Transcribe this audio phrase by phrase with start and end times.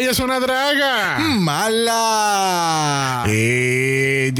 [0.00, 1.18] Ella es una draga.
[1.18, 3.26] Mala.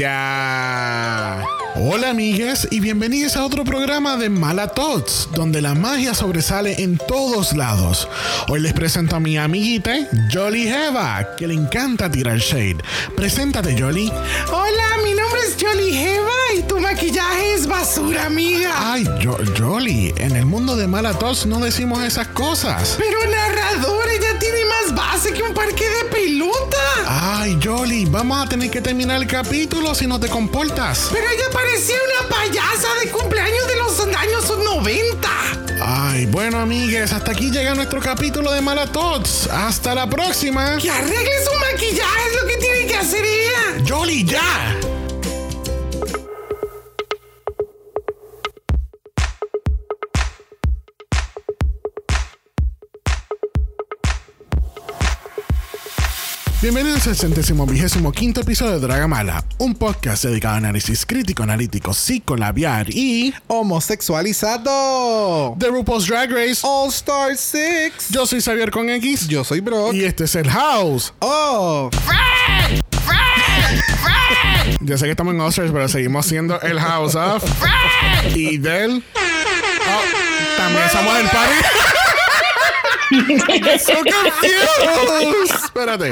[0.01, 1.45] Ella.
[1.75, 7.53] Hola amigas y bienvenidos a otro programa de Malatots, donde la magia sobresale en todos
[7.53, 8.07] lados.
[8.49, 9.93] Hoy les presento a mi amiguita,
[10.33, 12.77] Jolly Heva, que le encanta tirar shade.
[13.15, 14.11] Preséntate, Jolly.
[14.51, 18.71] Hola, mi nombre es Jolly Heva y tu maquillaje es basura, amiga.
[18.93, 22.95] Ay, Jo- Jolly, en el mundo de Malatots no decimos esas cosas.
[22.97, 24.10] Pero narrador, ella tiene
[24.91, 26.77] más base que un parque de pelota.
[27.07, 31.09] Ay, Jolly, vamos a tener que terminar el capítulo si no te comportas.
[31.11, 35.29] Pero ella parecía una payasa de cumpleaños de los años 90.
[35.83, 39.47] Ay, bueno, amigues, hasta aquí llega nuestro capítulo de Malatots.
[39.47, 40.77] Hasta la próxima.
[40.77, 43.83] Que arregle su maquillaje es lo que tiene que hacer ella.
[43.87, 44.90] Jolly, ya.
[56.61, 61.91] Bienvenidos al centésimo vigésimo quinto episodio de Dragamala, un podcast dedicado a análisis crítico, analítico,
[61.91, 65.55] psicolabiar y Homosexualizado.
[65.57, 66.59] The RuPaul's Drag Race.
[66.61, 68.09] All Star 6.
[68.11, 69.95] Yo soy Xavier con X Yo soy Brock.
[69.95, 71.11] y este es el House.
[71.17, 71.89] Oh.
[74.81, 77.43] Ya sé que estamos en Oscars, pero seguimos siendo el House of
[78.35, 79.03] y del.
[79.15, 81.55] Oh, también somos el party.
[83.83, 85.65] so confused.
[85.65, 86.11] Espérate.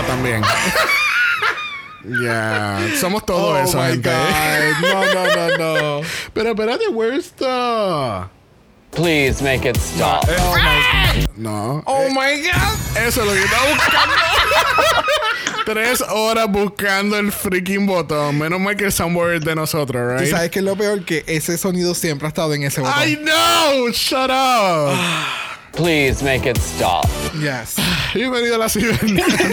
[0.00, 0.42] Ah, también.
[2.24, 4.08] Ya, somos todo Oh eso, my gente.
[4.08, 4.80] God.
[4.80, 5.58] No, no, no,
[6.00, 6.06] no.
[6.32, 8.24] Pero espérate, where's the.
[8.90, 10.24] Please make it stop.
[10.26, 11.82] Oh my, No.
[11.86, 12.96] oh my God.
[12.96, 14.14] Eso es lo que estaba buscando.
[15.66, 18.38] Tres horas buscando el freaking botón.
[18.38, 20.30] Menos mal que el soundboard es de nosotros, ¿Tú right?
[20.34, 21.04] sabes qué es lo peor?
[21.04, 22.94] Que ese sonido siempre ha estado en ese botón.
[23.06, 23.90] I know!
[23.92, 24.96] Shut up!
[25.72, 27.06] Please make it stop.
[27.40, 27.76] Yes.
[28.12, 29.44] Bienvenido a la cibernáutica.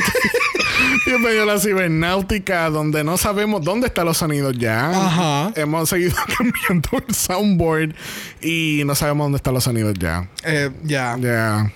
[1.06, 4.90] Bienvenido a la cibernáutica, donde no sabemos dónde están los sonidos ya.
[4.90, 5.52] Ajá.
[5.56, 7.96] Hemos seguido cambiando el soundboard
[8.42, 10.28] y no sabemos dónde están los sonidos ya.
[10.44, 11.18] Eh, yeah.
[11.18, 11.72] Ya.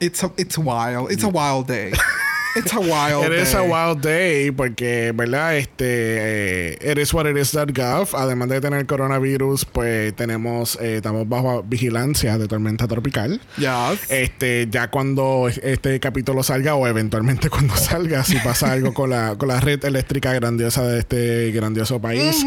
[0.00, 1.10] It's a, it's wild.
[1.10, 1.92] It's a wild day.
[2.56, 3.42] It's a wild It day.
[3.42, 5.56] is a wild day porque, ¿verdad?
[5.56, 8.14] Este, eh, it is what it is.gov.
[8.14, 13.40] Además de tener coronavirus, pues tenemos, eh, estamos bajo vigilancia de tormenta tropical.
[13.56, 14.00] Yes.
[14.08, 19.36] Este, ya cuando este capítulo salga o eventualmente cuando salga, si pasa algo con la,
[19.36, 22.44] con la red eléctrica grandiosa de este grandioso país,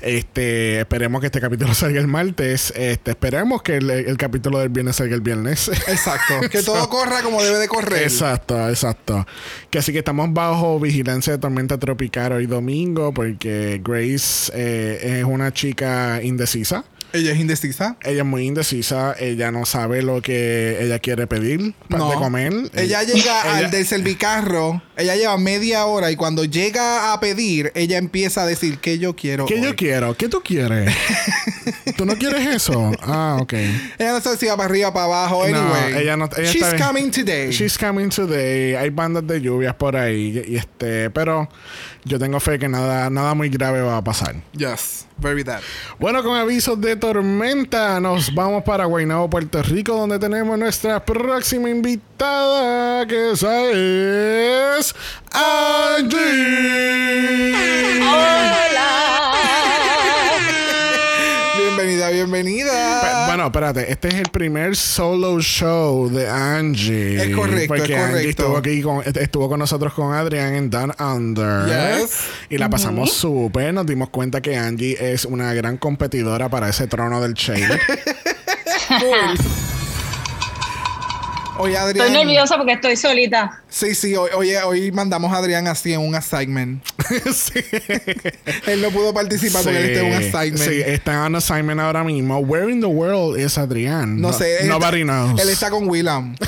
[0.00, 2.72] este, esperemos que este capítulo salga el martes.
[2.76, 5.68] Este, esperemos que el, el capítulo del viernes salga el viernes.
[5.68, 6.34] Exacto.
[6.54, 8.02] Que todo corra como debe de correr.
[8.04, 9.26] Exacto, exacto.
[9.70, 15.24] Que así que estamos bajo vigilancia de tormenta tropical hoy domingo porque Grace eh, es
[15.24, 16.84] una chica indecisa.
[17.14, 17.96] Ella es indecisa.
[18.02, 22.10] Ella es muy indecisa, ella no sabe lo que ella quiere pedir pa- No.
[22.10, 22.52] de comer.
[22.74, 24.82] Ella llega ella- al del servicarro.
[24.96, 29.14] Ella lleva media hora y cuando llega a pedir, ella empieza a decir que yo
[29.16, 29.46] quiero.
[29.46, 29.62] ¿Qué hoy?".
[29.62, 30.16] yo quiero?
[30.16, 30.92] ¿Qué tú quieres?
[31.96, 32.90] ¿Tú no quieres eso?
[33.02, 33.52] Ah, ok.
[33.98, 35.46] Ella no sabe si va para arriba para abajo.
[35.48, 36.02] No, Anyway.
[36.02, 37.50] ella no- ella She's está- coming today.
[37.52, 38.74] She's coming today.
[38.74, 40.42] Hay bandas de lluvias por ahí.
[40.48, 41.48] Y este, pero
[42.04, 44.34] yo tengo fe que nada, nada muy grave va a pasar.
[44.52, 45.06] Yes.
[45.16, 45.60] Very that.
[45.98, 51.70] Bueno, con avisos de tormenta, nos vamos para Guaynabo, Puerto Rico, donde tenemos nuestra próxima
[51.70, 54.94] invitada, que esa es
[55.32, 56.44] Angie.
[61.84, 63.00] Bienvenida, bienvenida.
[63.02, 67.22] Pe- Bueno, espérate, este es el primer solo show de Angie.
[67.22, 70.94] Es correcto, Porque es Angie estuvo aquí con, estuvo con nosotros con Adrián en Down
[70.98, 71.66] Under.
[72.00, 72.20] Yes.
[72.48, 73.74] Y la pasamos súper.
[73.74, 77.78] Nos dimos cuenta que Angie es una gran competidora para ese trono del shade.
[81.58, 82.06] Adrián.
[82.06, 83.62] Estoy nerviosa porque estoy solita.
[83.68, 86.84] Sí, sí, hoy, hoy mandamos a Adrián así en un assignment.
[87.34, 87.60] sí.
[88.66, 90.70] Él no pudo participar porque él está en un assignment.
[90.70, 92.38] Sí, está en assignment ahora mismo.
[92.38, 94.20] Where in the world is Adrián?
[94.20, 94.62] No sé.
[94.62, 95.40] él Nobody está- knows.
[95.40, 96.36] Él está con Willam.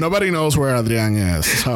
[0.00, 1.46] Nobody knows where Adrián is.
[1.46, 1.74] So,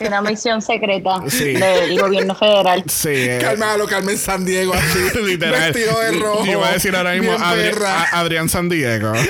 [0.00, 1.54] Una misión secreta Sí.
[1.54, 2.82] del gobierno federal.
[2.88, 3.08] sí.
[3.12, 4.98] eh, Cálmalo, Carmen San Diego así.
[5.24, 5.72] Literal.
[5.72, 6.44] Vestido de rojo.
[6.44, 9.12] Yo iba a decir ahora mismo Adri- a- Adrián San Diego.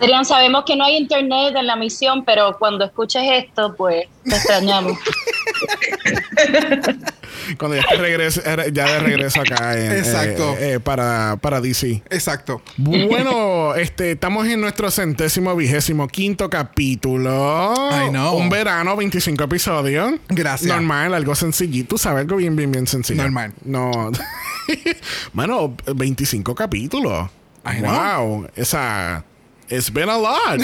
[0.00, 4.34] Adrián, sabemos que no hay internet en la misión, pero cuando escuches esto, pues te
[4.36, 4.98] extrañamos.
[7.58, 10.52] Cuando ya, regrese- eh, ya de regreso acá en, Exacto.
[10.58, 12.02] eh, eh, para, para DC.
[12.10, 12.62] Exacto.
[12.76, 17.74] Bueno, este, estamos en nuestro centésimo vigésimo quinto capítulo.
[17.90, 18.36] I know.
[18.36, 20.14] Un verano, 25 episodios.
[20.28, 20.68] Gracias.
[20.68, 22.22] Normal, algo sencillito, ¿sabes?
[22.22, 23.22] Algo bien, bien, bien sencillo.
[23.22, 23.52] Normal.
[23.64, 24.10] No.
[25.32, 27.28] bueno, 25 capítulos.
[27.64, 28.26] I know.
[28.40, 28.48] wow.
[28.56, 29.24] Esa.
[29.68, 30.60] It's been a lot.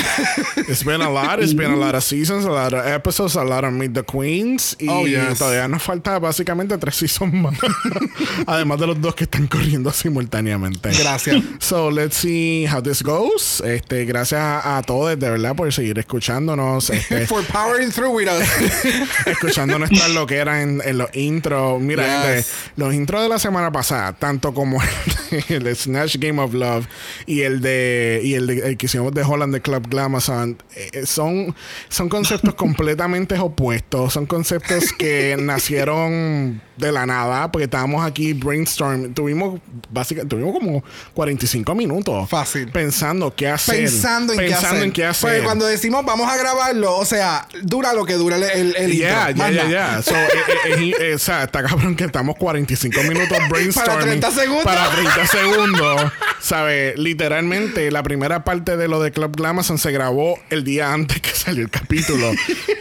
[0.69, 1.41] it's been a lot.
[1.41, 4.03] It's been a lot of seasons, a lot of episodes, a lot of Meet the
[4.03, 4.77] Queens.
[4.81, 5.39] Y Oh, yes.
[5.39, 7.55] todavía nos falta básicamente tres seasons más.
[8.47, 10.91] Además de los dos que están corriendo simultáneamente.
[10.99, 11.43] Gracias.
[11.61, 13.61] So, let's see how this goes.
[13.65, 16.91] Este, gracias a, a todos, de verdad, por seguir escuchándonos.
[16.91, 18.49] Este, For powering through with us.
[19.27, 21.81] escuchando nuestras loqueras en, en los intros.
[21.81, 22.03] Mira,
[22.37, 22.47] Yes.
[22.77, 24.81] los intros de la semana pasada, tanto como
[25.49, 26.87] el, de Snatch Game of Love
[27.27, 31.07] y el de y el, de, el que hicimos de Holland de Club Glamazon, eh,
[31.07, 31.55] son,
[31.89, 34.13] son conceptos completamente opuestos.
[34.13, 39.15] Son conceptos que nacieron de la nada, porque estábamos aquí brainstorm.
[39.15, 39.61] Tuvimos
[39.91, 40.85] básicamente, tuvimos como
[41.15, 42.29] 45 minutos.
[42.29, 42.69] Fácil.
[42.71, 43.77] Pensando qué hacer.
[43.77, 44.83] Pensando en qué hacer.
[44.83, 45.31] en qué hacer.
[45.31, 48.97] Porque cuando decimos vamos a grabarlo, o sea, dura lo que dura el, el, el
[48.99, 49.51] Ya, intro.
[49.51, 54.21] ya, ya, o sea, está cabrón que estamos 45 minutos brainstorming.
[54.21, 54.65] 30 segundos.
[54.65, 56.13] Para 30 segundos.
[56.41, 56.99] ¿Sabes?
[56.99, 61.31] Literalmente, la primera parte de lo de Club Glamazon se grabó el día antes que
[61.35, 62.33] salió el capítulo.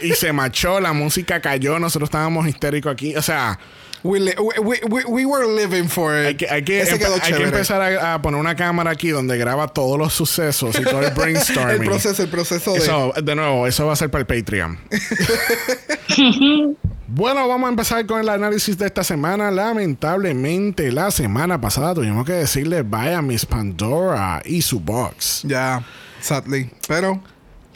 [0.02, 3.16] y se machó, la música cayó, nosotros estábamos histéricos aquí.
[3.16, 3.58] O sea,
[4.04, 6.26] We, li- we, we, we were living for it.
[6.26, 9.38] hay que, hay que, empe- hay que empezar a, a poner una cámara aquí donde
[9.38, 11.82] graba todos los sucesos y todo el brainstorming.
[11.82, 12.78] El proceso, el proceso de...
[12.78, 14.76] Eso, de nuevo, eso va a ser para el Patreon.
[17.06, 19.50] bueno, vamos a empezar con el análisis de esta semana.
[19.50, 25.42] Lamentablemente, la semana pasada tuvimos que decirle bye a Miss Pandora y su box.
[25.44, 25.84] Ya,
[26.20, 26.70] sadly.
[26.88, 27.22] Pero,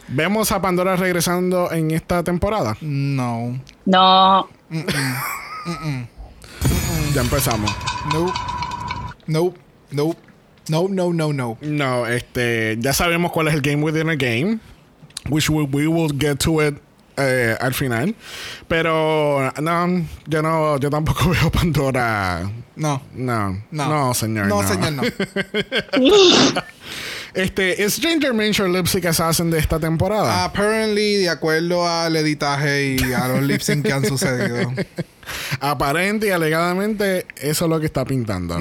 [0.08, 2.76] ¿Vemos a Pandora regresando en esta temporada?
[2.81, 3.61] no.
[3.84, 4.49] No,
[7.17, 7.75] Ya empezamos.
[8.13, 8.31] Nope.
[9.27, 9.59] Nope.
[9.91, 10.19] Nope.
[10.69, 11.57] No, no, no, no.
[11.63, 14.59] No, este, ya sabemos cuál es el game within a game,
[15.31, 16.75] which we, we will get to it
[17.17, 18.15] eh, al final.
[18.69, 22.51] Pero no, yo no, yo tampoco veo Pandora.
[22.77, 23.01] No.
[23.15, 23.89] No, No.
[23.89, 24.49] no, señor.
[24.49, 25.03] No, señor, no.
[27.34, 30.44] Este, ¿es Ginger Minch el lip sync assassin de esta temporada?
[30.44, 34.73] Apparently, de acuerdo al editaje y a los lip sync que han sucedido.
[35.61, 38.58] Aparente y alegadamente, eso es lo que está pintando.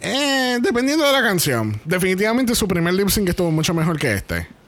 [0.00, 1.80] Eh, dependiendo de la canción.
[1.84, 4.58] Definitivamente su primer lip sync estuvo mucho mejor que este.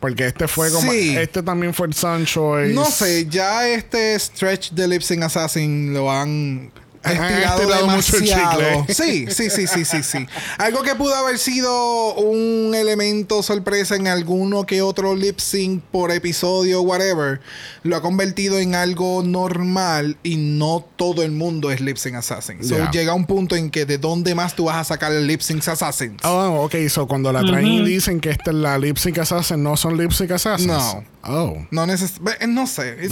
[0.00, 0.90] Porque este fue como.
[0.92, 1.16] Sí.
[1.16, 2.72] Este también fue el Sun Choice.
[2.72, 6.70] No sé, ya este stretch de Lip Sync Assassin lo Han
[7.12, 8.86] estirado estirado mucho el demasiado.
[8.86, 8.94] chicle.
[8.94, 10.26] Sí, sí, sí, sí, sí, sí.
[10.58, 16.10] Algo que pudo haber sido un elemento sorpresa en alguno que otro lip sync por
[16.10, 17.40] episodio, whatever,
[17.82, 22.64] lo ha convertido en algo normal y no todo el mundo es lip sync assassin.
[22.64, 25.40] So llega un punto en que de dónde más tú vas a sacar el lip
[25.40, 26.16] sync assassin.
[26.24, 26.74] Oh, ok.
[26.88, 29.96] So cuando la traen y dicen que esta es la lip sync assassin, no son
[29.96, 30.68] lip sync assassins.
[30.68, 31.04] No.
[31.24, 31.66] Oh.
[31.70, 33.08] No no sé.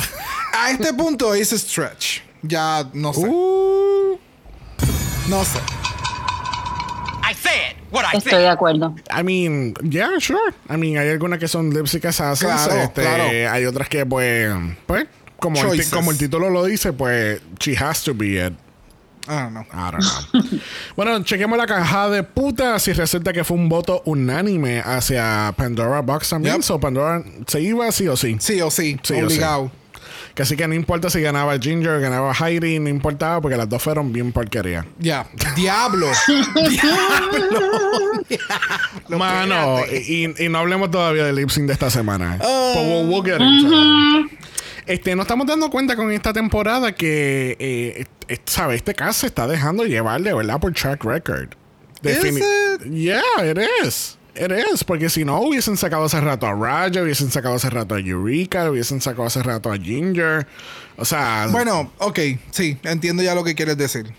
[0.53, 2.26] A este punto es stretch.
[2.43, 3.27] Ya no sé.
[3.29, 4.19] Uh,
[5.29, 5.59] No sé.
[7.29, 8.41] I said what I estoy said.
[8.43, 8.95] de acuerdo.
[9.11, 10.55] I mean, yeah, sure.
[10.69, 12.49] I mean, hay algunas que son lip sync assassins.
[12.53, 13.25] Claro, este, claro.
[13.53, 14.55] Hay otras que, pues,
[14.87, 15.07] pues
[15.41, 18.53] como el, como el título lo dice, pues, she has to be it.
[19.29, 19.65] I don't know.
[19.73, 20.61] I don't know.
[20.97, 26.01] bueno, chequemos la caja de puta si resulta que fue un voto unánime hacia Pandora
[26.03, 26.55] Box también.
[26.57, 26.63] Yep.
[26.63, 28.37] So Pandora se iba sí o sí.
[28.39, 29.73] Sí o sí, Sí o obligado.
[30.37, 33.83] Que así que no importa si ganaba Ginger, ganaba Heidi, no importaba porque las dos
[33.83, 34.85] fueron bien porquería.
[34.99, 35.27] Ya.
[35.57, 36.07] Diablo.
[36.69, 37.39] Diablo.
[39.09, 42.39] Mano, y, y no hablemos todavía del lip sync de esta semana.
[42.43, 42.73] Ah.
[42.75, 44.39] But we'll- we'll get into it.
[44.87, 48.05] Este, nos estamos dando cuenta con esta temporada que, eh,
[48.45, 48.77] ¿sabes?
[48.77, 51.49] Este caso se está dejando llevar de verdad por track record.
[52.03, 52.41] Defini-
[52.85, 52.93] it?
[52.93, 54.16] Yeah, it is.
[54.39, 54.85] It is.
[54.85, 58.71] Porque si no, hubiesen sacado hace rato a Raja, hubiesen sacado hace rato a Eureka,
[58.71, 60.47] hubiesen sacado hace rato a Ginger.
[60.97, 62.19] O sea, Bueno, ok,
[62.51, 64.15] sí, entiendo ya lo que quieres decir.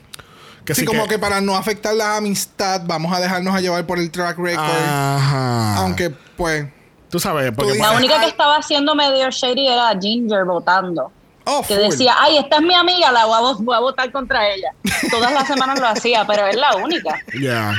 [0.65, 1.17] que sí, como que...
[1.17, 4.63] para no afectar la amistad, vamos a dejarnos a llevar por el track record.
[4.67, 5.77] Ajá.
[5.77, 6.67] Aunque, pues.
[7.09, 11.11] Tú sabes, porque dices- La única que estaba haciendo medio shady era Ginger votando.
[11.49, 14.11] Oh, Que decía, ay, esta es mi amiga, la voy a, vo- voy a votar
[14.11, 14.73] contra ella.
[15.09, 17.15] Todas las semanas lo hacía, pero es la única.
[17.41, 17.71] Ya.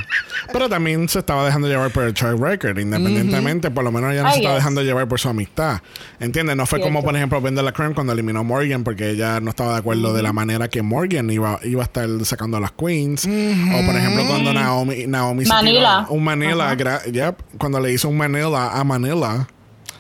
[0.52, 4.22] Pero también se estaba dejando llevar por el track record, independientemente, por lo menos ella
[4.22, 4.62] no I se estaba guess.
[4.64, 5.80] dejando llevar por su amistad.
[6.20, 6.56] ¿Entiendes?
[6.56, 9.50] No fue como, por ejemplo, Vendela la Creme cuando eliminó a Morgan, porque ella no
[9.50, 12.72] estaba de acuerdo de la manera que Morgan iba, iba a estar sacando a las
[12.72, 13.26] queens.
[13.26, 16.06] O, por ejemplo, cuando Naomi, Naomi Manila.
[16.08, 16.74] un Manila,
[17.12, 19.46] yep, cuando le hizo un Manila a Manila,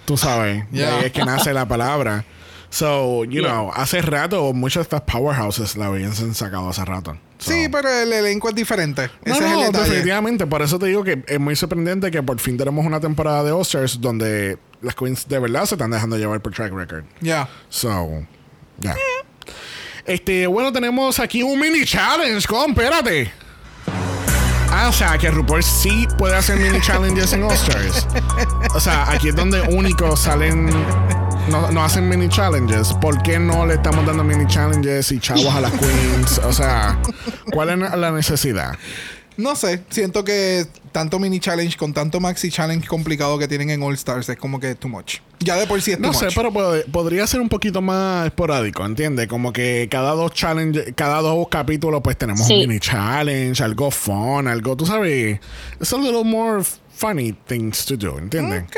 [0.06, 0.96] tú sabes, de Yeah.
[0.98, 2.24] ahí es que nace la palabra.
[2.70, 3.50] So, you Yeah.
[3.52, 7.16] know, hace rato muchos de estas powerhouses la habían sacado hace rato.
[7.38, 9.10] So- Sí, pero el elenco es diferente.
[9.24, 10.46] no, Ese es el definitivamente.
[10.46, 13.52] Por eso te digo que es muy sorprendente que por fin tenemos una temporada de
[13.52, 17.04] Oscars donde las queens de verdad se están dejando llevar por track record.
[17.20, 17.48] Ya.
[17.68, 18.24] So,
[18.78, 18.94] ya.
[20.04, 23.32] Este, bueno, tenemos aquí un mini challenge con, espérate.
[24.70, 28.06] Ah, o sea, que RuPaul sí puede hacer mini challenges en All Stars.
[28.74, 30.68] O sea, aquí es donde únicos salen.
[31.50, 32.92] No, no hacen mini challenges.
[32.94, 36.38] ¿Por qué no le estamos dando mini challenges y chavos a las queens?
[36.44, 36.98] O sea,
[37.52, 38.76] ¿cuál es la necesidad?
[39.36, 43.82] No sé, siento que tanto mini challenge con tanto maxi challenge complicado que tienen en
[43.82, 45.18] All Stars es como que too much.
[45.38, 46.34] Ya de por sí es too No sé, much.
[46.34, 49.28] pero pod- podría ser un poquito más esporádico, ¿entiendes?
[49.28, 52.54] Como que cada dos challenge, cada dos capítulos, pues tenemos Sí.
[52.54, 55.38] un mini challenge, algo fun, algo, tú sabes,
[55.80, 56.62] it's a little more
[56.94, 58.64] funny things to do, ¿entiendes?
[58.64, 58.76] Ok.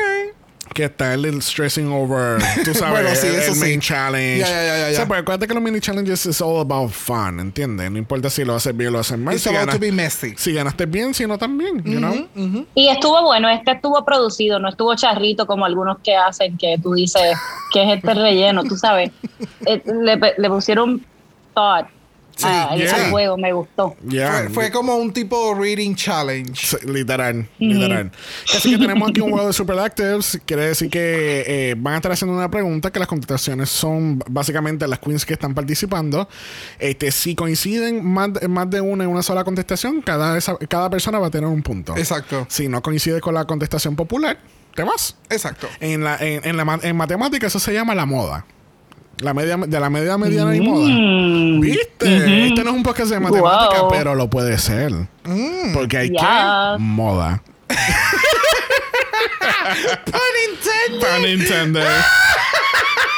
[0.73, 3.89] Que está el little stressing over, tú sabes, Bueno, sí, el, eso el main sí.
[3.89, 4.39] challenge.
[4.39, 6.91] Ya, ya, ya, ya, O sea, pues acuérdate que los mini challenges is all about
[6.93, 7.91] fun, ¿entiendes?
[7.91, 9.35] No importa si lo haces bien o lo haces mal.
[9.35, 10.35] It's Si, about ganas- to be messy.
[10.37, 12.65] si ganaste bien, si no también, you know?
[12.75, 16.95] Y estuvo bueno, este estuvo producido, no estuvo charrito como algunos que hacen, que tú
[16.95, 17.37] dices
[17.73, 19.11] que es este relleno, tú sabes.
[19.67, 21.05] Eh, le, le pusieron
[21.55, 21.87] thought
[22.45, 22.95] a- yeah.
[23.07, 23.97] al juego, me gustó.
[24.09, 24.33] Yeah.
[24.45, 26.67] Fue, fue como un tipo reading challenge.
[26.67, 28.11] Sí, Literal, literal.
[28.55, 30.41] Así que tenemos aquí un juego de Super Actives.
[30.47, 34.87] Quiere decir que eh, van a estar haciendo una pregunta que las contestaciones son básicamente
[34.89, 36.29] las queens que están participando.
[36.79, 40.91] Este, si coinciden más, de- más de una en una sola contestación, cada, esa- cada
[40.91, 41.97] persona va a tener un punto.
[41.97, 42.47] Exacto.
[42.49, 44.39] Si no coincide con la contestación popular,
[44.75, 45.17] te vas.
[45.29, 45.69] Exacto.
[45.81, 48.45] En, la, en, en la en matemática eso se llama la moda.
[49.21, 50.89] La media, de la media mediana y moda.
[51.61, 52.47] ¿Viste?
[52.49, 53.91] Este no es un podcast de matemática, Wow.
[53.91, 54.93] pero lo puede ser.
[55.75, 56.21] Porque hay Yes.
[56.23, 57.43] que moda.
[60.05, 61.00] Pun intended.
[61.00, 61.85] Pun intended.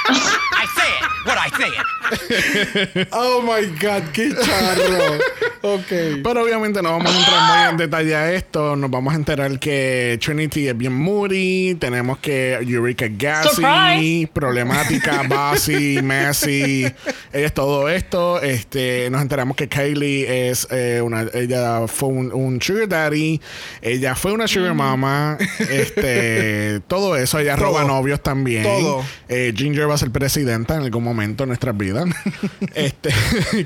[0.08, 3.08] I said what I said.
[3.12, 5.18] Oh my god, qué charro.
[5.62, 6.22] Ok.
[6.22, 8.76] Pero obviamente no vamos a entrar muy en detalle a esto.
[8.76, 11.74] Nos vamos a enterar que Trinity es bien moody.
[11.76, 14.30] Tenemos que Eureka gassy, Surprise.
[14.32, 16.84] problemática, bossy, messy.
[17.32, 18.40] Ella es todo esto.
[18.42, 23.40] Este, nos enteramos que Kylie es eh, una, ella fue un, un sugar daddy.
[23.80, 25.38] Ella fue una sugar mama.
[25.58, 27.38] Este, todo eso.
[27.38, 27.66] Ella Todo.
[27.66, 28.62] roba novios también.
[28.64, 29.04] Todo.
[29.28, 32.06] Eh, Ginger va a ser presidenta en algún momento en nuestras vidas.
[32.74, 33.10] este,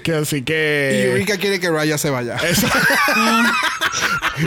[0.03, 1.05] que así Y que.
[1.11, 2.37] Eureka quiere que Raya se vaya.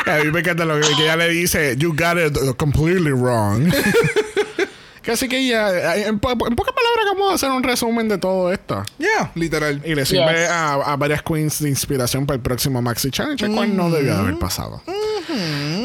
[0.06, 3.72] A mí me encanta lo que, que ella le dice, you got it completely wrong.
[5.12, 8.52] así que ella, en, po- en pocas palabras, vamos a hacer un resumen de todo
[8.54, 8.84] esto.
[9.00, 9.82] Yeah, literal.
[9.84, 10.50] Y le sirve Yes.
[10.52, 14.14] a, a varias queens de inspiración para el próximo Maxi Challenge, el cual no debió
[14.14, 14.84] de haber pasado.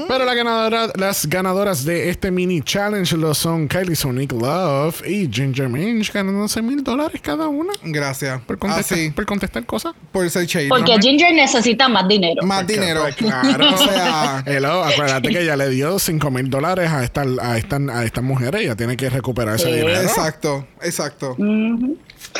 [0.08, 5.28] Pero la ganadora, las ganadoras de este mini challenge lo son Kylie Sonic Love y
[5.32, 8.40] Ginger Minch, ganando 11 mil dólares cada una Gracias.
[8.42, 9.94] por contestar, Así, por contestar cosas.
[10.12, 10.68] por ser shady.
[10.68, 12.42] Porque Ginger necesita más dinero.
[12.44, 13.02] Más dinero.
[13.02, 13.66] Pues claro.
[13.74, 17.76] o sea, Hello, acuérdate que ella le dio 5 mil dólares a estas a esta,
[17.76, 18.62] a estas mujeres.
[18.62, 19.72] Ella tiene que recuperar ese Sí.
[19.72, 20.00] dinero.
[20.02, 21.36] exacto, exacto.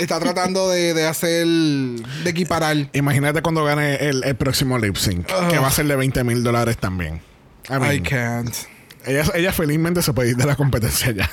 [0.01, 2.77] Está tratando de, de hacer, de equiparar.
[2.93, 6.43] Imagínate cuando gane el, el próximo lip sync, que va a ser de 20 mil
[6.43, 7.21] dólares también.
[7.71, 8.55] I mean, I can't.
[9.07, 11.31] ella, ella felizmente se puede ir de la competencia ya.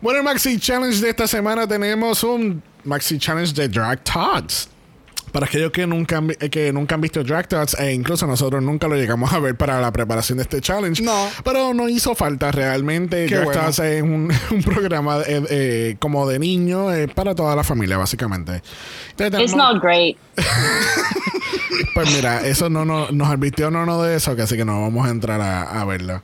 [0.00, 4.68] bueno, el Maxi Challenge de esta semana tenemos un Maxi Challenge de Drag Tots.
[5.32, 8.60] Para aquellos que nunca, han, eh, que nunca han visto Drag Tots, e incluso nosotros
[8.64, 11.00] nunca lo llegamos a ver para la preparación de este challenge.
[11.02, 11.28] No.
[11.44, 13.26] Pero no hizo falta realmente.
[13.26, 13.62] Qué Drag bueno.
[13.62, 17.96] Tots es un, un programa eh, eh, como de niños eh, para toda la familia,
[17.96, 18.60] básicamente.
[19.10, 20.16] Entonces, It's not great.
[21.94, 24.80] pues mira, eso no, no nos advirtió no, no de eso, que así que no
[24.82, 26.22] vamos a entrar a, a verlo.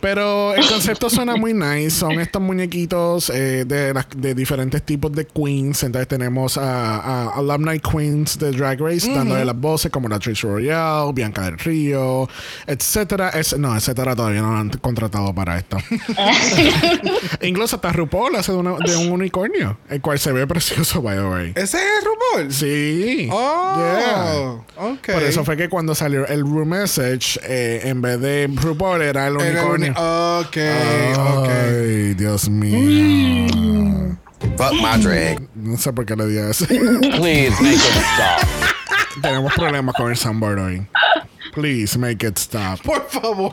[0.00, 1.90] Pero el concepto suena muy nice.
[1.90, 5.82] Son estos muñequitos eh, de, las- de diferentes tipos de queens.
[5.82, 10.42] Entonces tenemos a, a alumni queens de Drag Race dándole las voces como la Trish
[10.42, 12.28] Royale, Bianca del Río,
[12.66, 13.30] etcétera.
[13.30, 15.76] Es, no, etcétera todavía no lo han contratado para esto.
[17.42, 21.16] Incluso hasta RuPaul hace de, una- de un unicornio, el cual se ve precioso, by
[21.16, 21.52] the way.
[21.54, 22.52] ¿Ese es RuPaul?
[22.52, 23.28] Sí.
[23.32, 25.14] Oh, Yeah.
[25.14, 29.26] Por eso fue que cuando salió el Room Message, eh, en vez de RuPaul Era
[29.28, 29.85] el unicornio.
[29.88, 30.56] Uni- ok,
[31.18, 31.48] ok.
[31.48, 34.16] Ay, Dios mío.
[34.56, 35.40] Fuck my drag.
[35.54, 36.66] No sé por qué le di eso.
[36.66, 37.80] Please make it
[38.14, 38.48] stop.
[39.22, 40.86] Tenemos problemas con el soundboard hoy.
[41.56, 42.82] Please make it stop.
[42.82, 43.50] Por favor.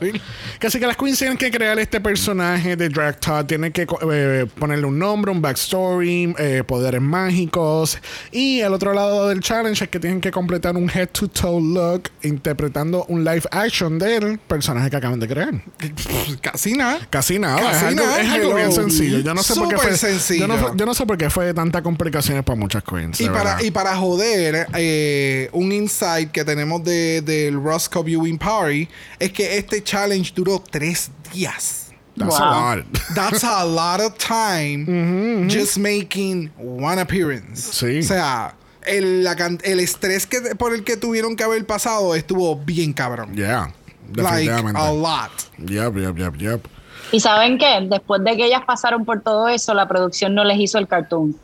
[0.60, 3.88] Que así que las queens tienen que crear este personaje de Drag Todd, tienen que
[4.12, 7.98] eh, ponerle un nombre, un backstory, eh, poderes mágicos.
[8.30, 11.62] Y el otro lado del challenge es que tienen que completar un head to toe
[11.62, 15.64] look interpretando un live action del personaje que acaban de crear.
[16.42, 17.08] Casi nada.
[17.10, 19.20] Casi nada, Casi es algo, nada, es algo bien sencillo.
[19.20, 20.38] Yo no sé por qué fue.
[20.38, 23.22] Yo no, fue- yo no sé por qué fue tanta complicaciones para muchas queens.
[23.22, 23.64] Y de para, verdad.
[23.64, 27.58] y para joder, eh, un insight que tenemos de, del
[27.94, 28.88] Roscoe Viewing Party
[29.20, 31.92] es que este challenge duró tres días.
[32.18, 32.44] That's Wow.
[32.48, 32.86] a lot.
[33.16, 37.62] That's a lot of time just making one appearance.
[37.62, 38.00] Sí.
[38.00, 39.34] O sea, el, la
[39.64, 43.36] el estrés que, por el que tuvieron que haber pasado estuvo bien cabrón.
[43.36, 43.72] Yeah.
[44.16, 45.32] Like, a lot.
[45.58, 46.68] Yep, yep, yep, yep.
[47.12, 50.60] Y saben qué, después de que ellas pasaron por todo eso, la producción no les
[50.60, 51.36] hizo el cartoon.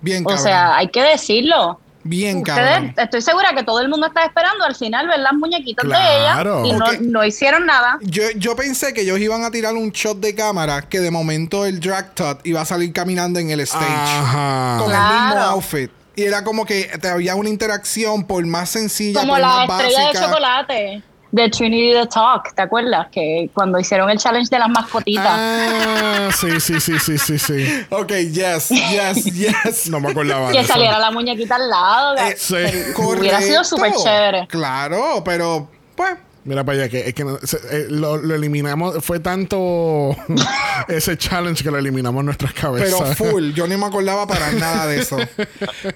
[0.00, 0.42] Bien O cabrón.
[0.44, 1.80] sea, hay que decirlo.
[2.06, 2.94] Bien Ustedes, cabrón.
[2.96, 6.62] estoy segura que todo el mundo está esperando al final ver las muñequitas Claro.
[6.62, 7.00] de ellas y Ok.
[7.02, 7.98] no, no hicieron nada.
[8.02, 11.66] Yo, yo pensé que ellos iban a tirar un shot de cámara que de momento
[11.66, 14.76] el drag tot iba a salir caminando en el stage Ajá.
[14.78, 15.14] con el Claro.
[15.36, 15.90] mismo outfit.
[16.18, 19.98] Y era como que había una interacción por más sencilla, Como por la más estrella
[19.98, 20.26] de básica.
[20.26, 23.08] chocolate de Trinity the Talk, ¿te acuerdas?
[23.10, 25.26] Que cuando hicieron el challenge de las mascotitas.
[25.28, 27.86] Ah, sí, sí, sí, sí, sí, sí.
[27.90, 29.90] Ok, yes, yes, yes.
[29.90, 32.16] No me acordaba que saliera la muñequita al lado.
[32.18, 32.54] Eh, Sí.
[32.96, 34.46] Hubiera sido súper chévere.
[34.48, 36.10] Claro, pero pues
[36.46, 39.04] Mira para allá, que es que no- se- eh, lo, lo eliminamos.
[39.04, 40.16] Fue tanto
[40.88, 43.18] ese challenge que lo eliminamos en nuestras pero cabezas.
[43.18, 43.50] full.
[43.52, 45.16] Yo ni me acordaba para nada de eso.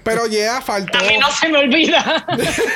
[0.03, 0.97] Pero ya faltó.
[0.99, 2.25] A mí no se me olvida.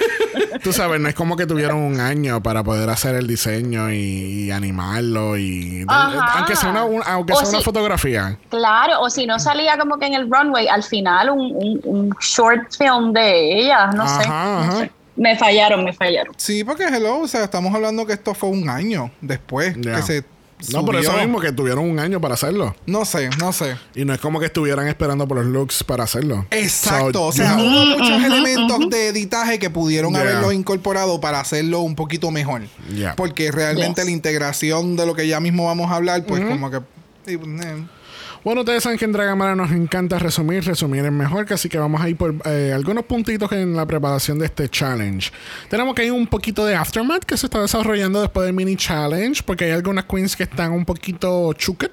[0.63, 4.45] Tú sabes, no es como que tuvieron un año para poder hacer el diseño y,
[4.45, 6.37] y animarlo y Ajá.
[6.39, 8.37] aunque sea una, un- aunque O sea una si- fotografía.
[8.49, 12.09] claro, o si no salía como que en el runway, al final un, un, un
[12.21, 14.23] short film de ellas, no sé.
[14.27, 14.71] Ajá, no ajá.
[14.79, 14.91] sé.
[15.15, 16.33] Me fallaron, me fallaron.
[16.37, 19.95] Sí, porque hello, o sea, estamos hablando que esto fue un año después Ya.
[19.95, 20.23] que se
[20.73, 21.23] No, por eso subió.
[21.23, 22.75] mismo que tuvieron un año para hacerlo.
[22.85, 23.75] No sé, no sé.
[23.93, 26.45] Y no es como que estuvieran esperando por los looks para hacerlo.
[26.51, 30.21] Exacto, So, o sea, hubo muchos elementos de editaje que pudieron Yeah.
[30.21, 32.61] haberlos incorporado para hacerlo un poquito mejor.
[32.93, 33.15] Yeah.
[33.15, 34.05] Porque realmente Yes.
[34.05, 36.79] la integración de lo que ya mismo vamos a hablar, pues como que...
[38.45, 41.99] Bueno, ustedes saben que en Dragamara nos encanta resumir, resumir es mejor, así que vamos
[41.99, 45.31] a ir por eh, algunos puntitos en la preparación de este challenge.
[45.67, 49.41] Tenemos que hay un poquito de aftermath que se está desarrollando después del mini challenge,
[49.43, 51.91] porque hay algunas queens que están un poquito chuket.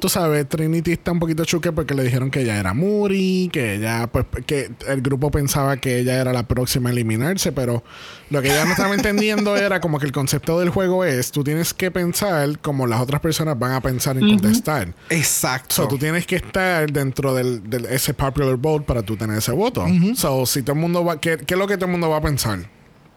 [0.00, 3.74] Tú sabes, Trinity está un poquito chuque porque le dijeron que ella era Muri, que
[3.76, 7.82] ella, pues, que el grupo pensaba que ella era la próxima a eliminarse, pero
[8.30, 11.42] lo que ella no estaba entendiendo era como que el concepto del juego es, tú
[11.44, 14.94] tienes que pensar como las otras personas van a pensar en contestar.
[15.10, 15.74] Exacto.
[15.74, 19.52] So, tú tienes que estar dentro del, del- ese popular vote para tú tener ese
[19.52, 19.86] voto.
[20.16, 21.20] So, si todo el mundo va...
[21.20, 22.58] ¿qué, qué es lo que todo el mundo va a pensar?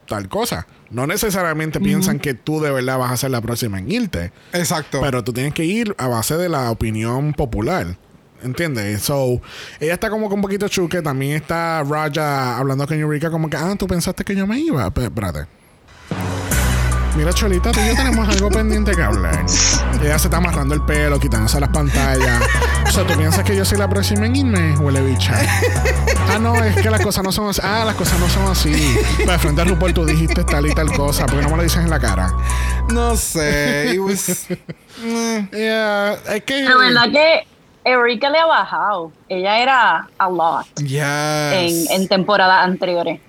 [0.08, 0.68] Tal cosa.
[0.92, 4.32] No necesariamente piensan que tú de verdad vas a ser la próxima en irte.
[4.54, 5.02] Exacto.
[5.02, 7.98] Pero tú tienes que ir a base de la opinión popular.
[8.44, 9.02] ¿Entiendes?
[9.02, 9.42] So,
[9.80, 11.02] ella está como que un poquito chuque.
[11.02, 14.90] También está Raja hablando con Eureka como que, ah, tú pensaste que yo me iba.
[14.92, 15.48] Pe- espérate.
[17.16, 19.46] Mira, Cholita, tú y yo tenemos algo pendiente que hablar.
[20.02, 22.42] Ella se está amarrando el pelo, quitándose las pantallas.
[22.88, 24.78] O sea, ¿tú piensas que yo soy la próxima en irme?
[24.78, 25.34] Huele bicha.
[26.30, 27.62] Ah, no, es que las cosas no son así.
[27.64, 28.98] Ah, las cosas no son así.
[29.18, 31.26] Pero frente a RuPaul tú dijiste tal y tal cosa.
[31.26, 32.34] ¿Por qué no me lo dices en la cara?
[32.92, 33.94] no sé.
[33.94, 34.48] it was-
[35.04, 35.48] eh.
[35.54, 36.64] Yeah, es que...
[36.64, 37.48] La verdad que
[37.86, 39.12] Eureka le ha bajado.
[39.30, 41.02] Ella era a lot Yes.
[41.02, 43.22] en, en temporadas anteriores.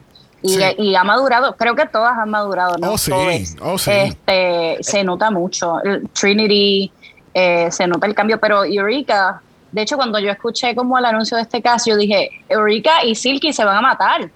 [0.43, 0.63] Y, Sí.
[0.79, 2.93] y ha madurado, creo que todas han madurado, ¿no?
[2.93, 3.57] Oh, sí, Todas.
[3.63, 3.91] oh, sí.
[3.91, 5.77] Este, se nota mucho.
[6.13, 6.93] Trinity,
[7.35, 9.41] eh, se nota el cambio, pero Eureka,
[9.73, 13.15] de hecho, cuando yo escuché como el anuncio de este caso, yo dije, Eureka y
[13.15, 14.31] Silky se van a matar.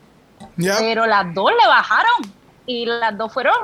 [0.56, 2.32] Pero las dos le bajaron
[2.66, 3.54] y las dos fueron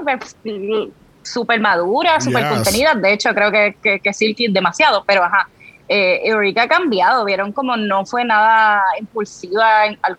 [1.23, 2.53] súper maduras, súper Yes.
[2.53, 3.01] contenidas.
[3.03, 5.49] De hecho, creo que, que, que Silky demasiado, pero ajá.
[5.89, 10.19] Eh, Eureka ha cambiado, vieron como no fue nada impulsiva en- al,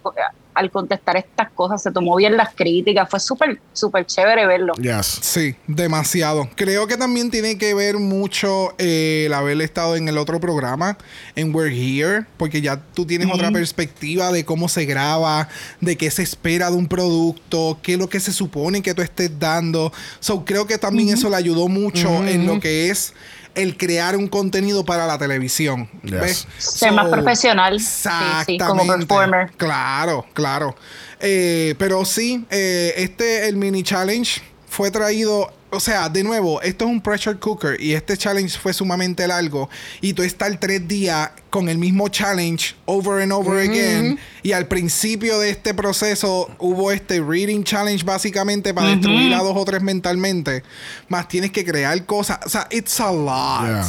[0.58, 4.74] al contestar estas cosas, se tomó bien las críticas, fue súper, súper chévere verlo.
[4.74, 5.20] Yes.
[5.22, 6.50] Sí, demasiado.
[6.56, 10.98] Creo que también tiene que ver mucho eh, el haber estado en el otro programa,
[11.36, 15.48] en We're Here, porque ya tú tienes otra perspectiva de cómo se graba,
[15.80, 19.04] de qué se espera de un producto, qué es lo que se supone que tú
[19.04, 19.93] estés dando.
[20.20, 23.13] So, creo que también eso le ayudó mucho en lo que es
[23.58, 25.89] el crear un contenido para la televisión.
[26.04, 26.12] Yes.
[26.12, 26.48] ¿Ves?
[26.58, 28.10] Ser más profesional, sí,
[28.46, 29.08] sí, como Exactamente.
[29.08, 29.52] performer.
[29.58, 30.76] Claro, claro.
[31.20, 35.52] Eh, pero sí, eh, este, el mini challenge fue traído.
[35.69, 39.69] O sea, de nuevo, esto es un pressure cooker y este challenge fue sumamente largo.
[39.99, 44.17] Y tú estás tres días con el mismo challenge over and over again.
[44.43, 49.58] Y al principio de este proceso hubo este reading challenge básicamente para destruir a dos
[49.58, 50.63] o tres mentalmente.
[51.10, 52.39] Más tienes que crear cosas.
[52.45, 53.88] O sea, it's a lot Yeah.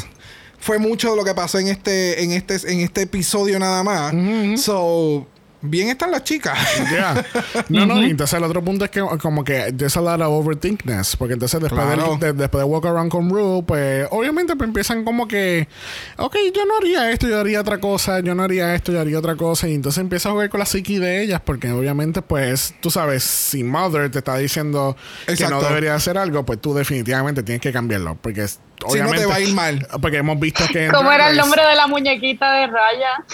[0.58, 4.12] fue mucho de lo que pasó en este, en este, en este episodio nada más.
[4.60, 5.28] So,
[5.60, 6.58] bien están las chicas.
[6.90, 7.24] Yeah.
[7.68, 10.28] No, no, y entonces el otro punto es que como que there's a lot of
[10.28, 12.16] overthinkness, porque entonces después, Claro.
[12.16, 15.68] del- de, después de Walk Around con Rue, pues obviamente pues, empiezan como que,
[16.16, 19.18] ok, yo no haría esto, yo haría otra cosa, yo no haría esto, yo haría
[19.18, 22.74] otra cosa, y entonces empieza a jugar con la psiqui de ellas, porque obviamente pues
[22.80, 27.42] tú sabes, si Mother te está diciendo que no debería hacer algo, pues tú definitivamente
[27.42, 29.88] tienes que cambiarlo, porque es- Si no obviamente te va a ir mal.
[30.00, 33.24] Porque hemos visto que ¿Cómo era el nombre de la muñequita de Raya?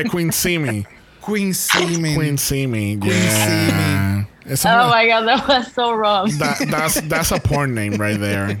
[0.00, 0.86] eh, Queen Simi.
[1.24, 2.14] Queen Seaman.
[2.16, 2.96] Queen Simi.
[2.98, 4.24] Queen yeah.
[4.46, 6.28] Oh my god, that was so wrong.
[6.38, 8.60] that- that's, that's a porn name right there.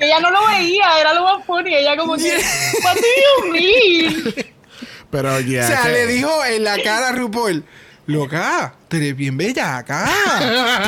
[0.00, 1.74] Ella no lo veía, era lo más funny.
[1.74, 2.36] Ella como que,
[2.82, 4.32] what do you mean?
[5.10, 5.64] Pero ya.
[5.64, 7.64] o sea, que- le dijo en la cara a RuPaul,
[8.06, 10.08] loca, tú eres bien bella acá.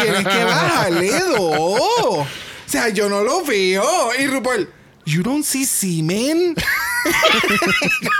[0.02, 1.80] Tienes que bajarle dos.
[1.80, 2.26] O
[2.66, 3.85] sea, yo no lo veo.
[4.18, 4.68] Y RuPaul,
[5.11, 6.55] you don't see semen.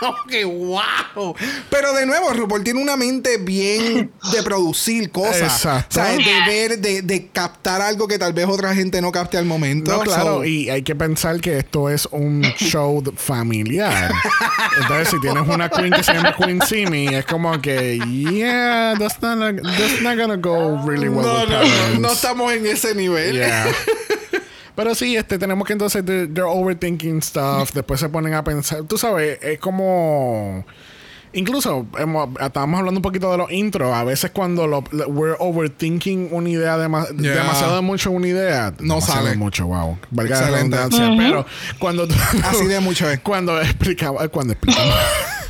[0.01, 1.35] Como que wow.
[1.69, 5.43] Pero de nuevo, RuPaul tiene una mente bien de producir cosas.
[5.43, 6.01] Exacto.
[6.01, 9.39] O sea, de ver, de, de captar algo que tal vez otra gente no capte
[9.39, 9.93] al momento.
[9.93, 14.13] No, claro, So, y hay que pensar que esto es un show familiar.
[14.81, 19.21] Entonces, si tienes una queen que se llama Queen Simi, es como que, yeah, that's
[19.23, 22.95] not, that's not gonna go really well no, with no, no, no estamos en ese
[22.95, 23.37] nivel.
[23.37, 23.67] Yeah.
[24.81, 27.71] Pero sí, este, tenemos que entonces, they're, they're overthinking stuff.
[27.75, 28.83] Después se ponen a pensar.
[28.85, 30.65] Tú sabes, es como.
[31.35, 33.93] Incluso, hemos- estábamos hablando un poquito de los intros.
[33.93, 37.35] A veces cuando lo, lo- we're overthinking una idea, dema- Yeah.
[37.35, 38.73] demasiado de mucho una idea.
[38.81, 39.37] No sale.
[39.37, 39.99] mucho, wow.
[40.11, 41.11] Valga la redundancia.
[41.19, 41.45] Pero
[41.79, 43.21] cuando tú- Así de mucho es.
[43.23, 44.95] Cuando explicaba, cuando explicamos.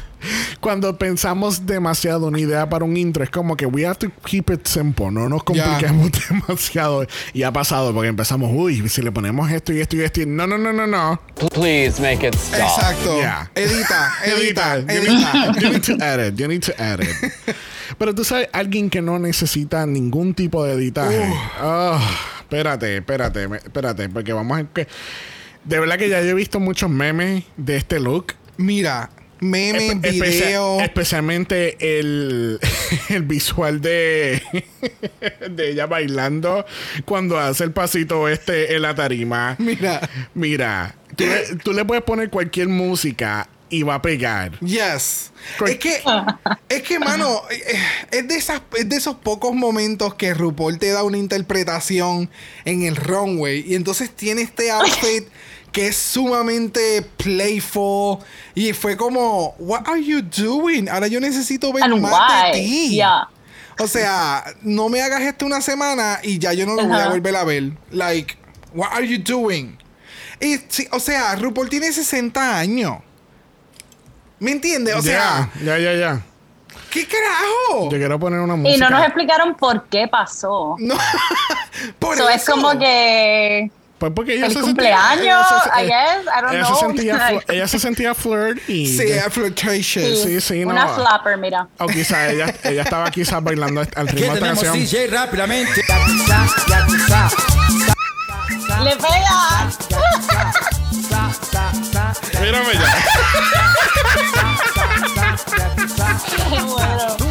[0.61, 4.51] Cuando pensamos demasiado una idea para un intro, es como que we have to keep
[4.51, 7.07] it simple, no nos compliquemos demasiado.
[7.33, 10.27] Y ha pasado porque empezamos, uy, si le ponemos esto y esto y esto, y
[10.27, 11.21] no, no, no, no, no.
[11.55, 12.61] Please make it stop.
[12.61, 13.17] Exacto.
[13.19, 13.51] Yeah.
[13.55, 15.53] Edita, edita, edita.
[15.61, 17.09] You need to edit, you need to edit.
[17.99, 21.23] Pero tú sabes, alguien que no necesita ningún tipo de editaje.
[21.59, 22.01] Ah,
[22.41, 24.65] espérate, espérate, espérate, porque vamos a...
[24.65, 24.87] que-
[25.65, 28.35] De verdad que ya yo he visto muchos memes de este look.
[28.57, 30.81] Mira, meme, Espe- especia- video.
[30.81, 32.59] especialmente el,
[33.09, 34.43] el visual de,
[35.51, 36.65] de ella bailando
[37.05, 39.57] cuando hace el pasito este en la tarima.
[39.59, 40.01] Mira.
[40.35, 44.59] Mira, tú le, tú le puedes poner cualquier música y va a pegar.
[44.61, 45.31] Yes.
[45.65, 46.01] Es que,
[46.69, 47.77] es que, mano, eh,
[48.11, 52.29] es de, esas, es de esos pocos momentos que RuPaul te da una interpretación
[52.65, 53.65] en el runway.
[53.65, 55.29] Y entonces tiene este outfit
[55.73, 58.19] que es sumamente playful.
[58.55, 60.89] Y fue como, What are you doing?
[60.89, 62.47] Ahora yo necesito ver And más why?
[62.47, 62.89] de ti.
[62.97, 63.29] Yeah.
[63.79, 67.09] O sea, no me hagas esto una semana y ya yo no lo voy a
[67.09, 67.73] volver a ver.
[67.91, 68.37] Like,
[68.75, 69.79] what are you doing?
[70.39, 72.99] Y, sí, o sea, RuPaul tiene 60 años.
[74.39, 74.95] ¿Me entiendes?
[74.97, 76.23] O sea, ya, ya, ya.
[76.91, 77.91] ¿qué carajo?
[77.91, 78.77] Yo quiero poner una música.
[78.77, 80.77] Y no nos explicaron por qué pasó.
[80.79, 80.97] No.
[81.99, 82.53] Por So, es eso.
[82.53, 86.53] como que Pues porque ella el se cumpleaños, sentía, ella se- I guess, I don't
[86.55, 86.75] ella know.
[86.75, 88.87] Se sentía ella se sentía flirt y...
[88.97, 90.23] Sí, es flirtatious.
[90.23, 90.71] Sí, sí, no.
[90.71, 91.69] Una flapper, mira.
[91.79, 94.73] O quizá ella, ella estaba quizás bailando al ritmo de tenemos canción.
[94.73, 95.83] DJ rápidamente.
[98.83, 99.69] ¡Le pega!
[102.41, 103.05] Mírame ya.
[106.49, 107.30] Qué bueno.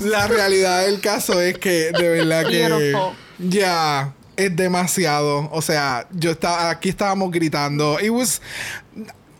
[0.00, 2.94] La realidad del caso es que de verdad que
[3.38, 5.48] ya es demasiado.
[5.52, 7.98] O sea, yo estaba aquí estábamos gritando.
[8.00, 8.40] It was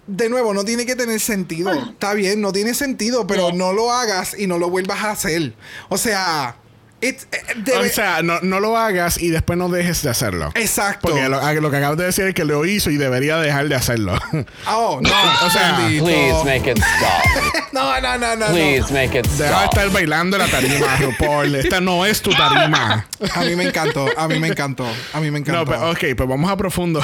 [0.07, 1.73] de nuevo, no tiene que tener sentido.
[1.73, 5.55] Está bien, no tiene sentido, pero no lo hagas y no lo vuelvas a hacer.
[5.89, 6.57] O sea,
[7.01, 10.51] it's- eh, debe- O sea, no, no lo hagas y después no dejes de hacerlo.
[10.55, 11.09] exacto.
[11.09, 13.75] Porque lo, lo que acabas de decir es que lo hizo y debería dejar de
[13.75, 14.19] hacerlo.
[14.69, 15.11] Oh, no,
[15.47, 15.77] O sea.
[15.77, 17.63] Please make it stop.
[17.73, 18.47] No, no, no, no.
[18.47, 18.53] no.
[18.55, 19.65] Please make it Deja de stop.
[19.75, 21.55] estar bailando la tarima, RuPaul.
[21.57, 23.07] Esta no es tu tarima.
[23.35, 25.65] A mí me encantó, a mí me encantó, a mí me encantó.
[25.65, 27.03] No, pero, ok, pues vamos a profundo.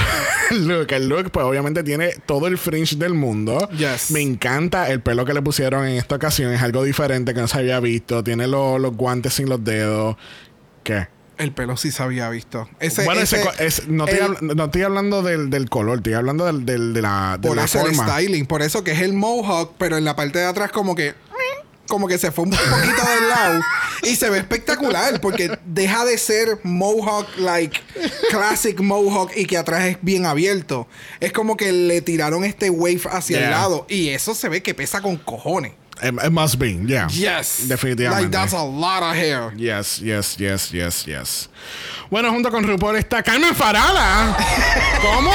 [0.50, 3.68] el look, el look, pues obviamente tiene todo el fringe del mundo.
[3.76, 4.12] Yes.
[4.12, 6.52] Me encanta el pelo que le pusieron en esta ocasión.
[6.54, 8.24] Es algo diferente que no se había visto.
[8.24, 9.81] Tiene lo- los guantes sin los dedos.
[10.84, 11.08] ¿Qué?
[11.38, 12.68] El pelo sí se había visto.
[12.78, 16.12] Ese, bueno, ese ese- no, estoy el- habl- no estoy hablando del, del color, estoy
[16.12, 18.12] hablando del, del- de la, de por la eso el forma.
[18.18, 21.14] styling, por eso que es el mohawk, pero en la parte de atrás como que
[21.88, 23.60] como que se fue un poquito del lado
[24.04, 27.78] y se ve espectacular porque deja de ser mohawk like
[28.30, 30.86] classic mohawk y que atrás es bien abierto.
[31.20, 34.74] Es como que le tiraron este wave hacia el lado y eso se ve que
[34.74, 35.72] pesa con cojones.
[36.02, 37.08] It, it must be, yeah.
[37.12, 37.68] Yes.
[37.68, 38.22] Definitivamente.
[38.22, 39.52] Like that's a lot of hair.
[39.56, 41.48] Yes, yes, yes, yes, yes.
[42.10, 44.36] Bueno, junto con RuPaul está Carmen Farala.
[45.00, 45.32] ¿Cómo?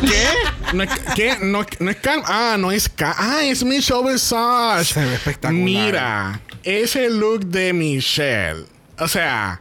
[0.00, 0.72] ¿Qué?
[0.72, 1.38] No es, ¿Qué?
[1.42, 2.24] No, es- no es Carmen.
[2.26, 3.16] Ah, no es Carmen.
[3.18, 4.84] Ah, es Michelle Visage.
[4.94, 5.62] Se ve espectacular.
[5.64, 8.64] Mira, ese look de Michelle.
[8.98, 9.60] O sea,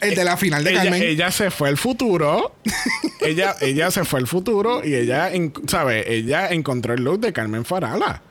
[0.00, 1.02] El de la final de ella, Carmen.
[1.02, 2.56] ella se fue al futuro.
[3.20, 6.12] ella, ella se fue al futuro y ella, en- ¿sabe?
[6.12, 8.22] Ella encontró el look de Carmen Farala.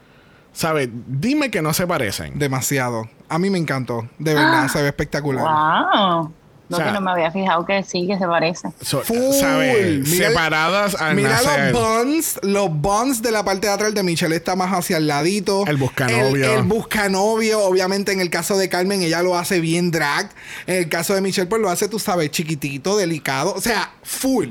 [0.54, 0.90] ¿Sabe?
[1.08, 2.38] Dime que no se parecen.
[2.40, 3.10] Demasiado.
[3.30, 4.08] A mí me encantó.
[4.18, 5.44] De verdad, se ve espectacular.
[5.44, 6.34] Wow.
[6.70, 8.70] No, O sea, que no me había fijado que sí, que se parece.
[8.82, 9.18] So- Full.
[9.40, 10.08] ¿sabes?
[10.08, 11.72] Separadas al Mira nacer.
[11.74, 15.08] los buns, los buns de la parte de atrás de Michelle está más hacia el
[15.08, 15.66] ladito.
[15.66, 16.46] El buscanovio.
[16.54, 20.30] El, el buscanovio, obviamente en el caso de Carmen ella lo hace bien drag.
[20.68, 23.54] En el caso de Michelle pues lo hace, tú sabes, chiquitito, delicado.
[23.56, 24.50] O sea, full.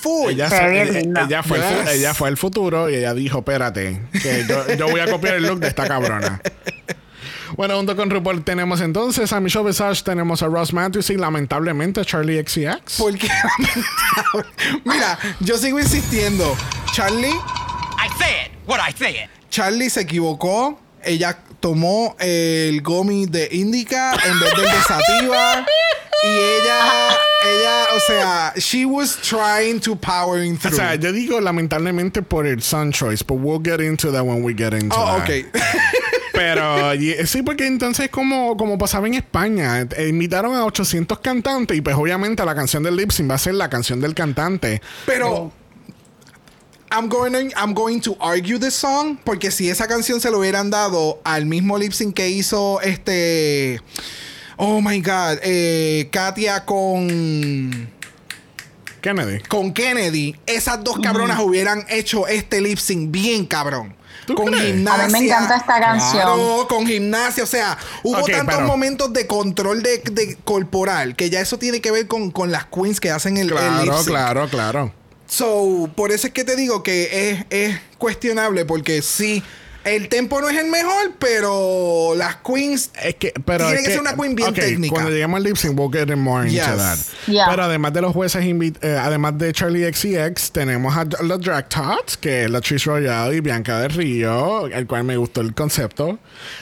[0.00, 0.30] Full.
[0.30, 1.22] Ella, Se ve bien ella- linda.
[1.24, 1.90] ella fue el fu- Yes.
[1.94, 5.42] ella fue el futuro y ella dijo, espérate, que yo, yo voy a copiar el
[5.46, 6.40] look de esta cabrona.
[7.56, 11.98] Bueno, junto con RuPaul tenemos entonces a Michelle Visage, tenemos a Ross Matthews y lamentablemente
[12.00, 12.98] a Charlie XCX.
[12.98, 13.26] Porque
[14.84, 16.54] Mira, yo sigo insistiendo.
[16.92, 19.28] Charlie, I said what I said.
[19.50, 20.78] Charlie se equivocó.
[21.04, 25.66] Ella tomó el gomi de Indica en vez del de Sativa.
[26.24, 30.74] Y ella, ella, o sea, she was trying to powering O through.
[30.74, 34.52] sea, yo digo lamentablemente por el Sun Choice, but we'll get into that when we
[34.52, 35.22] get into oh, that.
[35.22, 35.46] ok.
[36.32, 36.92] Pero
[37.24, 41.96] sí, porque entonces como, como pasaba en España, eh, invitaron a 800 cantantes y pues
[41.96, 44.80] obviamente la canción del lip sync va a ser la canción del cantante.
[45.04, 45.52] Pero
[46.90, 50.38] I'm going, to, I'm going to argue this song porque si esa canción se lo
[50.38, 53.80] hubieran dado al mismo lip sync que hizo este
[54.56, 57.90] Oh my god, eh, Katia con
[59.00, 59.40] Kennedy.
[59.48, 63.94] con Kennedy, esas dos cabronas hubieran hecho este lip sync bien cabrón.
[64.26, 64.64] ¿Tú Con crees?
[64.74, 65.04] gimnasia.
[65.04, 66.12] A mí me encanta esta canción.
[66.22, 67.44] Claro, con gimnasia.
[67.44, 71.80] O sea, hubo tantos pero- momentos de control de, de corporal que ya eso tiene
[71.80, 74.06] que ver con, con las queens que hacen el, el lip Claro, sync.
[74.08, 74.92] claro, claro.
[75.28, 79.42] So, por eso es que te digo que es, es cuestionable porque sí,
[79.88, 83.90] el tempo no es el mejor, pero las queens Es que, pero Tiene es que
[83.92, 84.92] ser una queen bien ok, técnica.
[84.92, 86.76] Cuando lleguemos al lip sync, we'll get more into Yes.
[86.76, 86.98] that.
[87.26, 87.46] Yeah.
[87.50, 92.16] Pero además de los jueces, eh, además de Charlie XCX, tenemos a los Drag Tots,
[92.16, 96.18] que es la Trish Royale y Bianca del Río, el cual me gustó el concepto.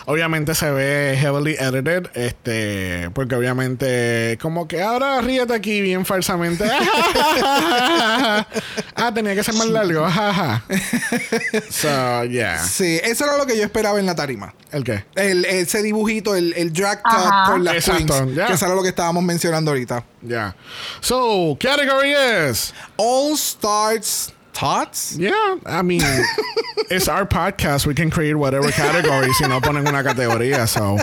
[0.06, 6.64] Obviamente se ve heavily edited, este, porque obviamente, como que ahora ríete aquí bien falsamente.
[8.96, 10.06] ah, tenía que ser más largo.
[11.70, 12.58] so, yeah.
[12.58, 14.54] Sí, eso era lo que yo esperaba en la tarima.
[14.70, 15.04] ¿El qué?
[15.14, 17.50] El, ese dibujito, el, el drag top Ajá.
[17.50, 18.34] con las Exacto, queens.
[18.34, 18.46] ya.
[18.46, 20.04] Que eso era lo que estábamos mencionando ahorita.
[20.22, 20.54] Yeah.
[21.00, 22.74] So, category is.
[22.98, 25.16] All Stars Tots.
[25.18, 25.32] Yeah,
[25.66, 26.02] I mean,
[26.90, 27.86] it's our podcast.
[27.86, 30.66] We can create whatever category si no ponen una categoría.
[30.68, 30.98] So,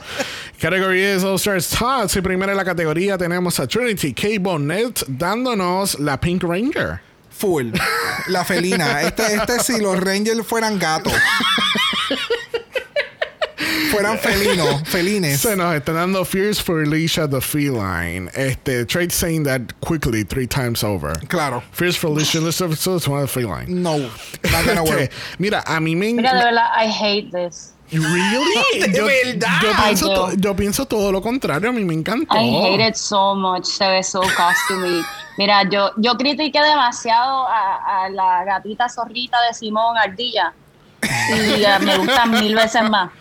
[0.59, 2.15] category is All Stars Tots.
[2.15, 4.39] Y primero en la categoría tenemos a Trinity K.
[4.39, 7.01] Bonnet dándonos la Pink Ranger.
[7.31, 7.73] Full.
[8.27, 9.01] La felina.
[9.01, 11.13] Este, este si los Rangers fueran gatos.
[13.91, 15.39] fueran felinos, felines.
[15.41, 18.29] Se nos está dando Fierce for Alicia the Feline.
[18.33, 21.13] Este, Trade saying that quickly three times over.
[21.27, 21.61] Claro.
[21.71, 23.65] Fierce for Alicia the Feline.
[23.67, 25.11] No, not gonna Este, work.
[25.39, 26.13] mira, a mí me.
[26.13, 27.69] Mira, de verdad, I hate this.
[27.91, 28.79] Really?
[28.87, 29.61] De yo, verdad.
[29.61, 31.69] Yo pienso, to- yo pienso todo lo contrario.
[31.69, 32.35] A mí me encantó.
[32.35, 33.65] I hate it so much.
[33.65, 35.03] Se ve so costumey.
[35.37, 40.53] Mira, yo, yo critiqué demasiado a, a la gatita zorrita de Simón Ardilla.
[41.29, 43.11] Y me gustan mil veces más.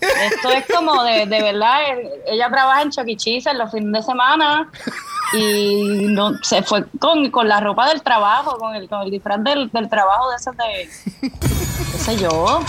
[0.00, 1.80] Esto es como de, de verdad,
[2.26, 3.42] ella trabaja en Chuck E.
[3.46, 4.68] En los fines de semana
[5.32, 9.42] y no, se fue con, con la ropa del trabajo, con el, con el disfraz
[9.42, 11.30] del, del trabajo de esos de,
[11.92, 12.60] qué sé yo,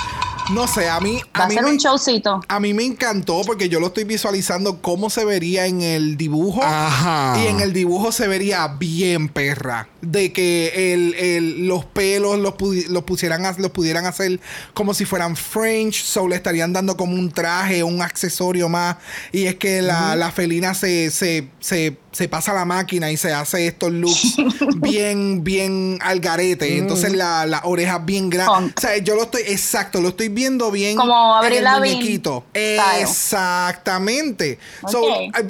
[0.51, 1.21] No sé, a mí.
[1.37, 2.41] va A a mí ser me- un showcito.
[2.47, 6.61] A mí me encantó porque yo lo estoy visualizando cómo se vería en el dibujo.
[6.63, 7.39] Ajá.
[7.41, 9.87] Y en el dibujo se vería bien perra.
[10.01, 14.39] De que el, el- los pelos los, pudi- los pusieran a- los pudieran hacer
[14.73, 16.03] como si fueran French.
[16.03, 18.97] So le estarían dando como un traje, un accesorio más.
[19.31, 23.31] Y es que la, la felina se, se, se, se pasa la máquina y se
[23.33, 24.35] hace estos looks
[24.77, 26.77] bien, bien al garete.
[26.77, 28.73] Entonces la- las orejas bien grandes.
[28.77, 30.97] O sea, yo lo estoy, exacto, lo estoy viendo bien.
[30.97, 32.43] Como en el Lavigne muñequito.
[32.51, 33.01] style.
[33.01, 34.59] Exactamente.
[34.89, 35.01] So,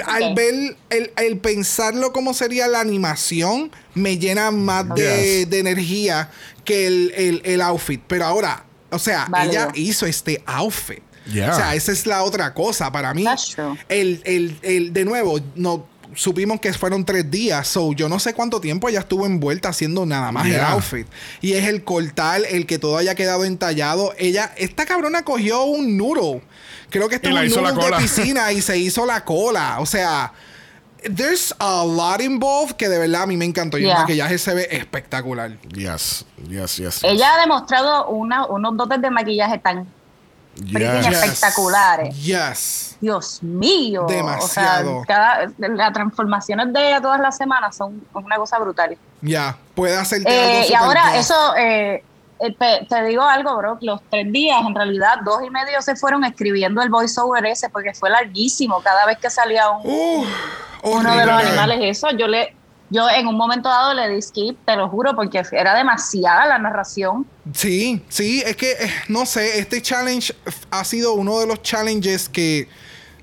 [0.07, 5.49] al, ver, el, el pensarlo como sería la animación, me llena más de, Yes.
[5.49, 6.29] de energía
[6.65, 8.01] que el, el- el outfit.
[8.07, 9.63] Pero ahora, o sea, Válido.
[9.63, 11.01] ella hizo este outfit.
[11.31, 11.53] Yeah.
[11.53, 12.91] O sea, esa es la otra cosa.
[12.91, 13.77] Para mí, That's true.
[13.89, 17.67] el, el, el, de nuevo, no supimos que fueron tres días.
[17.67, 21.07] So, yo no sé cuánto tiempo ella estuvo envuelta haciendo nada más el outfit.
[21.41, 24.13] Y es el cortar, el que todo haya quedado entallado.
[24.17, 26.41] Ella, esta cabrona cogió un noodle.
[26.89, 29.77] Creo que esto es un hizo la noodle de piscina y se hizo la cola.
[29.79, 30.33] O sea,
[31.15, 33.77] there's a lot involved que de verdad a mí me encantó.
[33.77, 35.57] Y el maquillaje se ve espectacular.
[35.69, 37.03] Yes, yes, yes.
[37.03, 39.87] Ella ha demostrado una, unos dotes de maquillaje tan
[40.55, 41.07] Yes.
[41.07, 42.15] espectaculares.
[42.23, 42.97] Yes.
[43.01, 44.05] Dios mío.
[44.07, 44.99] Demasiado.
[44.99, 48.97] O sea, cada, las transformaciones de ella todas las semanas son una cosa brutal.
[49.21, 50.29] Ya, puede hacerte
[50.61, 51.19] Eh, y ahora, goth.
[51.19, 52.03] eso, eh,
[52.39, 55.95] eh, te, te digo algo, bro, los tres días, en realidad, dos y medio se
[55.95, 58.81] fueron escribiendo el voiceover ese porque fue larguísimo.
[58.81, 60.25] Cada vez que salía un, Uh,
[60.83, 62.55] uno de los animales, eso, yo le,
[62.93, 66.59] yo en un momento dado le di skip, te lo juro, porque era demasiada la
[66.59, 67.25] narración.
[67.51, 70.33] Sí, sí, es que eh, no sé, este challenge
[70.69, 72.69] ha sido uno de los challenges que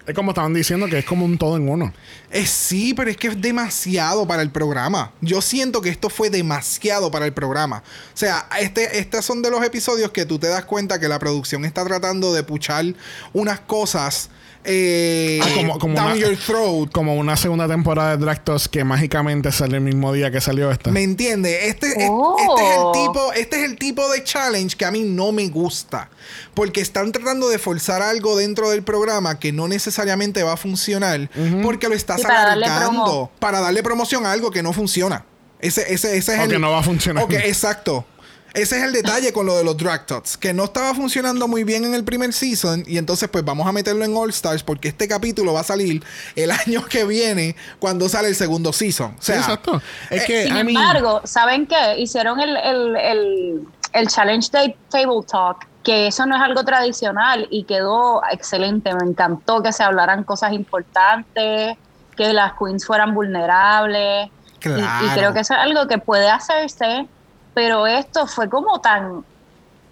[0.06, 1.92] Es como estaban diciendo que es como un todo en uno.
[2.32, 5.12] Eh, sí, pero es que es demasiado para el programa.
[5.20, 7.84] Yo siento que esto fue demasiado para el programa.
[8.12, 11.20] O sea, este, estos son de los episodios que tú te das cuenta que la
[11.20, 12.86] producción está tratando de puchar
[13.32, 14.30] unas cosas
[14.64, 16.90] eh, Ah, como- como down una- your throat.
[16.92, 20.90] Como una segunda temporada de Dractos que mágicamente sale el mismo día que salió esta.
[20.90, 21.68] ¿Me entiende?
[21.68, 22.36] Este, es- Oh.
[22.38, 25.48] este es el tipo, este es el tipo de challenge que a mí no me
[25.48, 26.10] gusta.
[26.54, 31.28] Porque están tratando de forzar algo dentro del programa que no necesariamente va a funcionar.
[31.62, 33.30] Porque lo estás para darle alargando.
[33.38, 35.24] Para darle promoción a algo que no funciona.
[35.60, 36.50] Ese, ese, ese es O el.
[36.50, 37.24] que no va a funcionar.
[37.24, 38.04] Ok, exacto.
[38.54, 41.62] Ese es el detalle con lo de los drag tots, que no estaba funcionando muy
[41.64, 44.88] bien en el primer season y entonces pues vamos a meterlo en All Stars porque
[44.88, 46.02] este capítulo va a salir
[46.36, 49.12] el año que viene cuando sale el segundo season.
[49.12, 49.80] O Sí, sea, exacto.
[50.10, 51.98] Es eh, que, Sin I mean, embargo, ¿saben qué?
[51.98, 53.60] Hicieron el, el, el,
[53.92, 58.92] el Challenge Day Table Talk, que eso no es algo tradicional y quedó excelente.
[58.94, 61.76] Me encantó que se hablaran cosas importantes,
[62.16, 64.26] que las queens fueran vulnerables.
[64.26, 65.12] Y- Y, Claro.
[65.14, 67.06] creo que eso es algo que puede hacerse,
[67.54, 69.24] pero esto fue como tan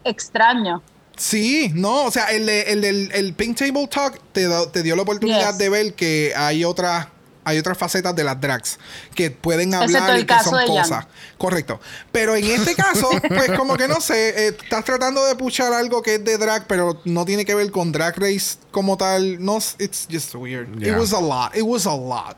[0.04, 0.82] extraño.
[1.16, 4.94] Sí, no, o sea, el, de- el del el Pink Table Talk te, te dio
[4.94, 5.58] la oportunidad Yes.
[5.58, 7.08] de ver que hay otras
[7.44, 8.78] hay otras facetas de las drags
[9.14, 10.66] que pueden hablar el y que caso son Jan.
[10.68, 11.06] cosas.
[11.38, 11.80] Correcto.
[12.12, 16.02] Pero en este caso, pues como que no sé, eh, estás tratando de puchar algo
[16.02, 19.42] que es de drag, pero no tiene que ver con Drag Race como tal.
[19.42, 20.68] No, it's just weird.
[20.82, 21.56] It was a lot.
[21.56, 22.36] It was a lot.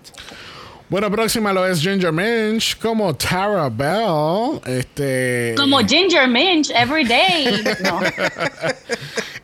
[0.91, 4.61] Bueno, próxima lo es Ginger Minch como Tara Bell.
[4.67, 5.55] Este.
[5.57, 7.63] Como Ginger Minch, every day.
[7.81, 8.01] No.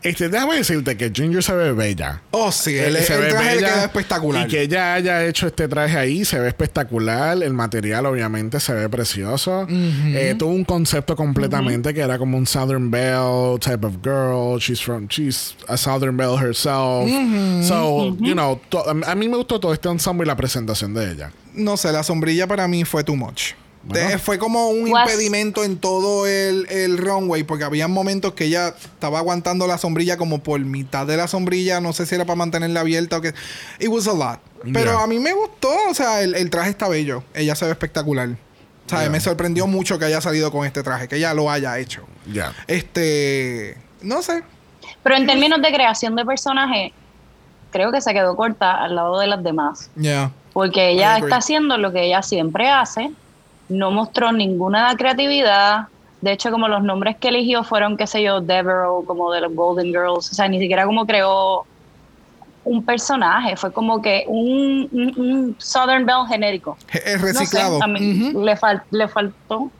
[0.02, 2.22] Este, déjame decirte que Ginger se ve bella.
[2.30, 4.46] Oh, sí, el, se el ve traje le bella queda espectacular.
[4.46, 7.42] Y que ella haya hecho este traje ahí se ve espectacular.
[7.42, 9.66] El material, obviamente, se ve precioso.
[9.68, 14.58] Eh, tuvo un concepto completamente que era como un Southern Belle type of girl.
[14.60, 17.08] She's from, she's a Southern Belle herself.
[17.62, 18.60] So, you know,
[19.06, 21.32] a mí me gustó todo este ensemble y la presentación de ella.
[21.54, 23.52] No sé, la sombrilla para mí fue too much.
[23.82, 24.08] Bueno.
[24.08, 28.46] De- fue como un Was- impedimento en todo el, el runway, porque había momentos que
[28.46, 32.24] ella estaba aguantando la sombrilla como por mitad de la sombrilla, no sé si era
[32.24, 33.32] para mantenerla abierta o qué.
[33.78, 34.40] It was a lot.
[34.72, 35.02] Pero Yeah.
[35.04, 38.30] a mí me gustó, o sea, el, el traje está bello, ella se ve espectacular.
[38.30, 39.10] O sea, Yeah.
[39.10, 42.02] me sorprendió mucho que haya salido con este traje, que ella lo haya hecho.
[42.32, 42.52] Ya.
[42.66, 44.42] Este, no sé.
[45.04, 46.92] Pero en términos de creación de personaje,
[47.70, 49.90] creo que se quedó corta al lado de las demás.
[49.94, 50.32] Ya.
[50.56, 53.10] Porque ella está haciendo lo que ella siempre hace,
[53.68, 55.88] no mostró ninguna creatividad.
[56.22, 59.54] De hecho, como los nombres que eligió fueron, qué sé yo, Devereaux, como de los
[59.54, 60.30] Golden Girls.
[60.30, 61.66] O sea, ni siquiera como creó
[62.64, 63.54] un personaje.
[63.58, 66.78] Fue como que un, un- un Southern Belle genérico.
[66.90, 67.82] Es No sé, reciclado.
[67.82, 68.42] a mí Ujú.
[68.42, 69.70] le, fal- le faltó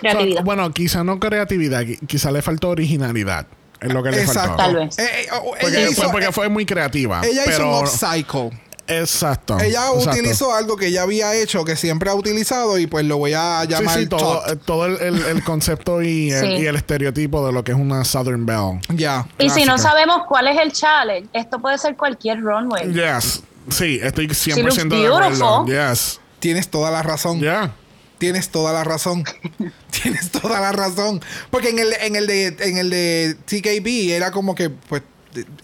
[0.00, 0.40] creatividad.
[0.40, 3.46] So, bueno, quizá no creatividad, qui- quizá le faltó originalidad.
[3.80, 4.48] Es lo que le Exacto.
[4.48, 4.56] faltó.
[4.64, 4.98] Tal vez.
[4.98, 7.22] Eh, eh, oh, Porque, ella hizo, fue, porque fue muy creativa.
[7.24, 8.50] ella hizo pero, un upcycle.
[8.88, 9.58] Exacto.
[9.60, 10.10] Ella exacto.
[10.10, 13.60] utilizó algo que ella había hecho, que siempre ha utilizado, y pues lo voy a
[13.62, 14.48] Sí, llamar sí, todo, tot.
[14.52, 16.46] eh, todo el, el- el concepto y el, Sí.
[16.62, 18.80] y el estereotipo de lo que es una Southern Belle.
[18.88, 19.26] Ya.
[19.38, 19.90] y si no clásica.
[19.90, 22.92] sabemos cuál es el challenge, esto puede ser cualquier runway.
[22.92, 23.42] Yes.
[23.70, 25.64] Sí, estoy 100% looks de acuerdo.
[25.64, 25.66] beautiful.
[25.90, 26.20] Yes.
[26.38, 27.40] Tienes toda la razón.
[27.40, 27.74] Yeah.
[28.18, 29.22] Tienes toda la razón.
[30.02, 31.20] Tienes toda la razón.
[31.50, 35.02] Porque en el, en el de en el de TKB era como que pues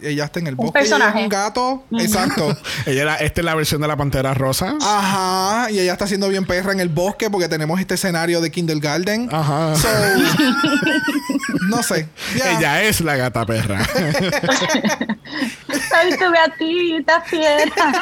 [0.03, 1.85] ella está en el Un bosque, ella es un gato.
[1.93, 2.57] Exacto.
[2.87, 4.75] Ella era, esta es la versión de la pantera rosa.
[4.81, 5.71] Ajá.
[5.71, 9.29] Y ella está haciendo bien perra en el bosque porque tenemos este escenario de Kindergarten.
[9.33, 9.75] Ajá.
[9.77, 9.89] So,
[11.69, 12.09] no sé.
[12.35, 13.87] Ella es la gata perra.
[15.93, 17.93] Ay, tu gatita fiera.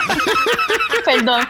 [1.04, 1.46] Perdón.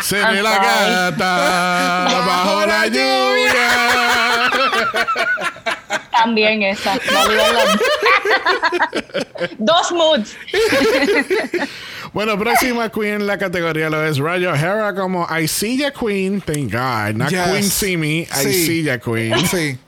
[0.00, 3.66] Se ve la gata bajo la lluvia.
[6.10, 6.94] También esa.
[9.58, 10.36] Dos moods.
[12.12, 16.40] Bueno, próxima queen en la categoría lo es Rayo O'Hara como Isilla Queen.
[16.40, 17.14] Thank God.
[17.16, 17.48] Not Yes.
[17.50, 18.48] Queen Simi, Sí.
[18.48, 19.46] Isilla Queen.
[19.46, 19.78] Sí.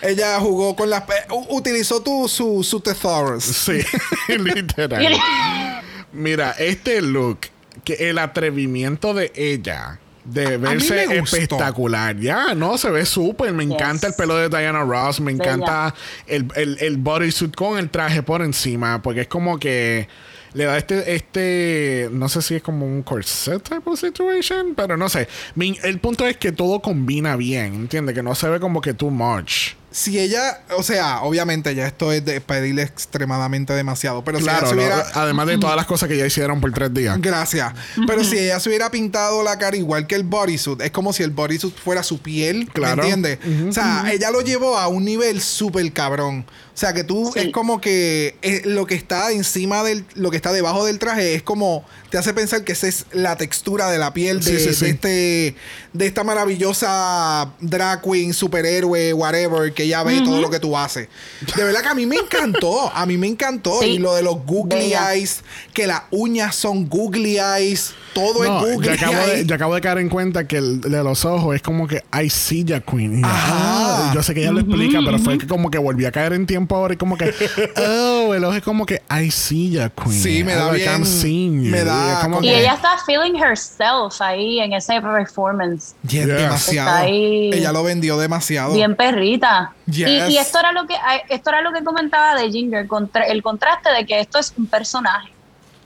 [0.00, 1.02] Ella jugó con las...
[1.48, 3.44] Utilizó tu, su, su thesaurus.
[3.44, 3.80] Sí,
[4.28, 5.18] literal.
[6.12, 7.40] Mira, este look,
[7.84, 12.16] que el atrevimiento de ella de verse espectacular.
[12.18, 13.52] Ya, no, se ve súper.
[13.52, 15.20] Me encanta el pelo de Diana Ross.
[15.20, 15.44] Me Bella.
[15.54, 15.94] encanta
[16.26, 19.02] el, el, el bodysuit con el traje por encima.
[19.02, 20.08] Porque es como que
[20.54, 24.96] le da este, este, no sé si es como un corset type of situation, pero
[24.96, 25.28] no sé.
[25.56, 28.14] Mi- el punto es que todo combina bien, ¿entiendes?
[28.14, 29.72] Que no se ve como que too much.
[29.96, 34.58] Si ella, o sea, obviamente ya esto es de pedirle extremadamente demasiado, pero si Claro,
[34.66, 35.06] ella se lo- hubiera...
[35.14, 37.16] además de todas las cosas que ya hicieron por tres días.
[37.20, 37.72] Gracias.
[38.04, 41.22] Pero si ella se hubiera pintado la cara igual que el bodysuit, es como si
[41.22, 42.96] el bodysuit fuera su piel, Claro.
[43.04, 43.38] ¿me entiendes?
[43.68, 46.44] O sea, ella lo llevó a un nivel súper cabrón.
[46.73, 47.38] O sea, que tú Sí.
[47.40, 51.34] es como que eh, lo que está encima del, lo que está debajo del traje
[51.34, 54.64] es como, te hace pensar que esa es la textura de la piel de, Sí,
[54.68, 54.84] sí, sí.
[54.86, 55.56] de este,
[55.92, 61.08] de esta maravillosa drag queen, superhéroe, whatever, que ella ve todo lo que tú haces.
[61.56, 63.80] De verdad que a mí me encantó, a mí me encantó.
[63.80, 63.86] Sí.
[63.86, 65.14] Y lo de los googly Bella.
[65.14, 69.46] eyes, que las uñas son googly eyes, todo No, es googly yo, acabo de, eyes.
[69.46, 72.28] yo acabo de caer en cuenta que el de los ojos es como que I
[72.30, 73.24] see ya Queen.
[73.24, 74.10] Ajá.
[74.10, 76.32] ah, yo sé que ella lo explica, pero fue que como que volví a caer
[76.32, 77.32] en tiempo ahora y como que,
[77.76, 80.12] oh, el ojo es como que I see ya Queen.
[80.12, 81.70] Sí, me da Like, bien- I'm seeing you.
[81.70, 85.94] me Y da como Y que- ella está feeling herself ahí en ese performance.
[86.02, 86.36] Yes, Yeah.
[86.36, 87.04] demasiado.
[87.06, 88.74] Ella lo vendió demasiado.
[88.74, 89.72] Bien perrita.
[89.86, 90.08] Yes.
[90.30, 90.94] Y, y esto era lo que
[91.28, 94.66] esto era lo que comentaba de Ginger, contra- el contraste de que esto es un
[94.66, 95.32] personaje.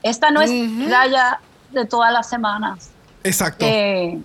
[0.03, 0.49] Esta no es
[0.89, 1.39] Raya
[1.71, 2.89] de todas las semanas.
[3.23, 3.65] Exacto.
[3.67, 4.17] Eh,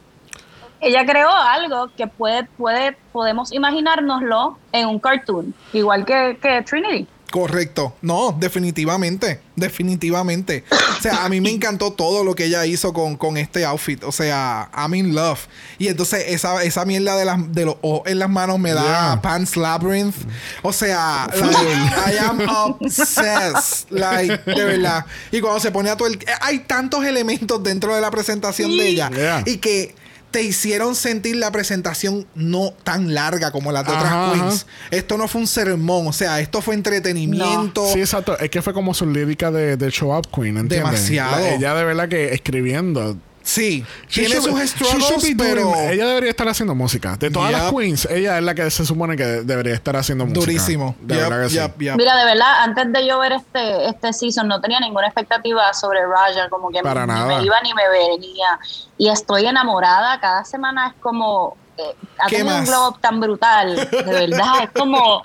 [0.85, 7.09] ella creó algo que puede, puede, podemos imaginárnoslo en un cartoon, igual que, que Trinity.
[7.35, 7.97] Correcto.
[8.01, 9.41] No, definitivamente.
[9.57, 10.63] Definitivamente.
[10.71, 14.05] O sea, a mí me encantó todo lo que ella hizo con, con este outfit.
[14.05, 15.49] O sea, I'm in love.
[15.79, 18.85] Y entonces esa, esa mierda de, las, de los ojos en las manos me da
[18.85, 19.21] Yeah.
[19.21, 20.15] Pants Labyrinth.
[20.63, 23.91] O sea, like, I am obsessed.
[23.91, 25.05] Like, de verdad.
[25.33, 26.25] Y cuando se pone a todo el...
[26.41, 29.11] Hay tantos elementos dentro de la presentación de ella.
[29.11, 29.43] Yeah.
[29.45, 29.93] Y que
[30.35, 34.67] te hicieron sentir la presentación no tan larga como las de otras Ajá, queens.
[34.91, 37.87] Esto no fue un sermón, o sea, esto fue entretenimiento.
[37.93, 38.37] Sí, exacto.
[38.41, 40.79] Es que fue como su lírica de, de Show Up Queen, ¿entiendes?
[40.93, 41.37] Demasiado.
[41.39, 43.17] La- ella de verdad que escribiendo.
[43.47, 47.17] Sí, She tiene should- sus struggles, pero doing- ella debería estar haciendo música.
[47.19, 47.79] De todas las Yup.
[47.79, 50.41] queens, ella es la que se supone que debería estar haciendo música.
[50.41, 50.97] durísimo.
[51.03, 51.57] De Yup, verdad que sí.
[51.59, 51.97] yup, yup.
[51.99, 56.01] Mira, de verdad, antes de yo ver este, este season, no tenía ninguna expectativa sobre
[56.07, 57.27] Raya, como que Para ni nada.
[57.39, 58.59] me iba ni me venía.
[58.97, 61.57] Y estoy enamorada, cada semana es como.
[61.77, 61.83] eh,
[62.19, 62.69] ha ¿Qué tenido un más?
[62.71, 65.23] glow up tan brutal, de verdad, es como.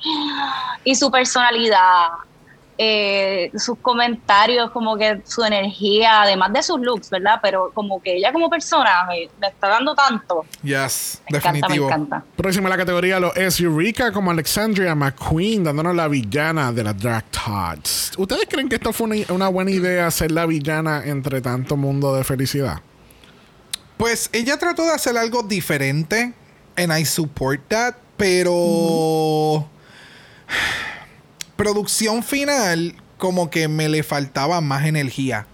[0.83, 2.07] Y su personalidad,
[2.81, 7.39] eh, sus comentarios, como que su energía, además de sus looks, ¿verdad?
[7.41, 10.45] Pero como que ella como persona me, me está dando tanto.
[10.63, 11.87] Yes, Me encanta, me definitivo.
[11.87, 12.23] encanta.
[12.37, 16.93] Próxima a la categoría lo es Eureka como Alexandria McQueen dándonos la villana de la
[16.93, 18.13] Dark Tots.
[18.17, 22.15] ¿Ustedes creen que esto fue una, una buena idea ser la villana entre tanto mundo
[22.15, 22.79] de felicidad?
[23.97, 26.31] Pues ella trató de hacer algo diferente,
[26.77, 29.67] and I support that, pero
[31.59, 35.45] producción final como que me le faltaba más energía.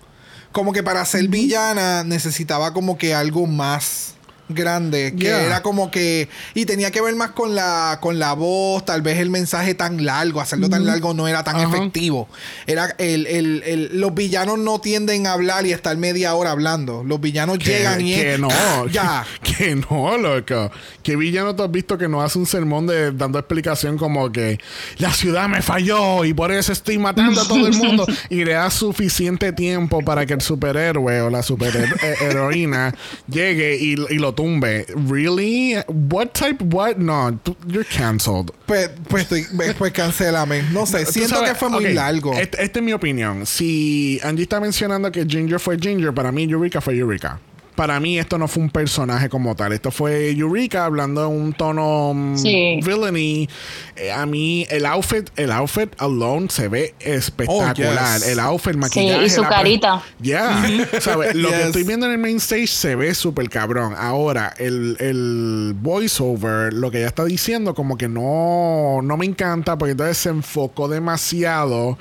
[0.52, 4.14] Como que para ser villana necesitaba como que algo más
[4.50, 5.44] grande, que Yeah.
[5.44, 9.18] era como que y tenía que ver más con la con la voz, tal vez
[9.20, 12.28] el mensaje tan largo, hacerlo tan largo no era tan efectivo.
[12.68, 17.04] Era el, el- el- los villanos no tienden a hablar y estar media hora hablando.
[17.04, 18.50] Los villanos llegan y que es- no.
[18.92, 19.26] ya.
[19.42, 20.70] Que, no, loco.
[21.02, 24.60] ¿Qué villano tú has visto que no hace un sermón de dando explicación como que
[24.98, 28.06] la ciudad me falló y por eso estoy matando a todo el mundo?
[28.30, 32.94] y le da suficiente tiempo para que el superhéroe o la superheroína
[33.30, 34.86] llegue y, y lo tumbe.
[35.10, 35.76] ¿Really?
[35.88, 36.64] ¿What type?
[36.66, 36.98] ¿What?
[36.98, 38.52] No, you're canceled.
[38.66, 39.46] Pues, pues, estoy-
[39.78, 40.64] pues cancélame.
[40.72, 42.34] No sé, siento sabes, que fue muy largo.
[42.34, 43.46] Este- Esta es mi opinión.
[43.46, 47.40] Si Angie está mencionando que Ginger fue Ginger, para mí Eureka fue Eureka.
[47.76, 49.74] Para mí esto no fue un personaje como tal.
[49.74, 52.80] Esto fue Eureka hablando en un tono mm, Sí.
[52.84, 53.50] villainy.
[53.98, 58.18] Eh, a mí el outfit, el outfit alone se ve espectacular.
[58.18, 58.28] Oh, yes.
[58.28, 59.26] El outfit, el maquillaje.
[59.26, 60.02] y su carita.
[60.20, 60.66] Ya.
[61.02, 61.36] ¿Sabes?
[61.36, 63.94] Lo que estoy viendo en el main stage se ve súper cabrón.
[63.98, 69.78] Ahora, el, el voiceover, lo que ella está diciendo, como que no, no me encanta,
[69.78, 71.98] porque entonces se enfocó demasiado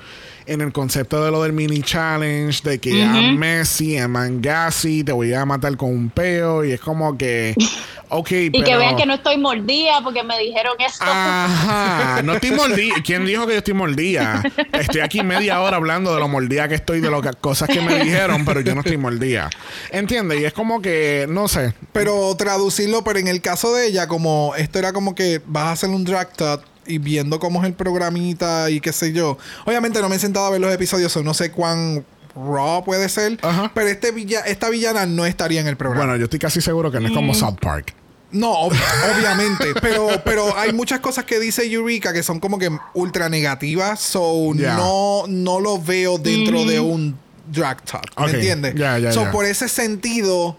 [0.46, 5.12] en el concepto de lo del mini challenge, de que a Messi, a Mangasi, te
[5.12, 7.54] voy a matar con un peo, y es como que,
[8.08, 8.64] ok, Y pero...
[8.64, 11.04] que vean que no estoy mordida porque me dijeron esto.
[11.06, 12.94] Ajá, no estoy mordida.
[13.04, 14.42] ¿Quién dijo que yo estoy mordida?
[14.72, 18.02] Estoy aquí media hora hablando de lo mordida que estoy, de las cosas que me
[18.04, 19.50] dijeron, pero yo no estoy mordida.
[19.90, 20.40] ¿Entiendes?
[20.40, 21.74] Y es como que, no sé.
[21.92, 25.72] Pero traducirlo, pero en el caso de ella, como esto era como que vas a
[25.72, 29.38] hacer un drag tot y viendo cómo es el programita y qué sé yo.
[29.66, 32.04] Obviamente no me he sentado a ver los episodios, o no sé cuán
[32.34, 33.38] raw puede ser.
[33.42, 33.70] Ajá.
[33.74, 36.04] Pero este villa, esta villana no estaría en el programa.
[36.06, 37.94] Bueno, yo estoy casi seguro que no es como South Park.
[38.32, 38.76] No, ob-
[39.16, 39.66] obviamente.
[39.80, 44.00] pero, pero hay muchas cosas que dice Eureka que son como que ultra negativas.
[44.00, 47.16] So no, no lo veo dentro de un
[47.52, 48.02] drag top.
[48.18, 48.34] ¿Me Ok.
[48.34, 48.74] entiendes?
[48.74, 49.30] Ya, ya, so ya.
[49.30, 50.58] por ese sentido.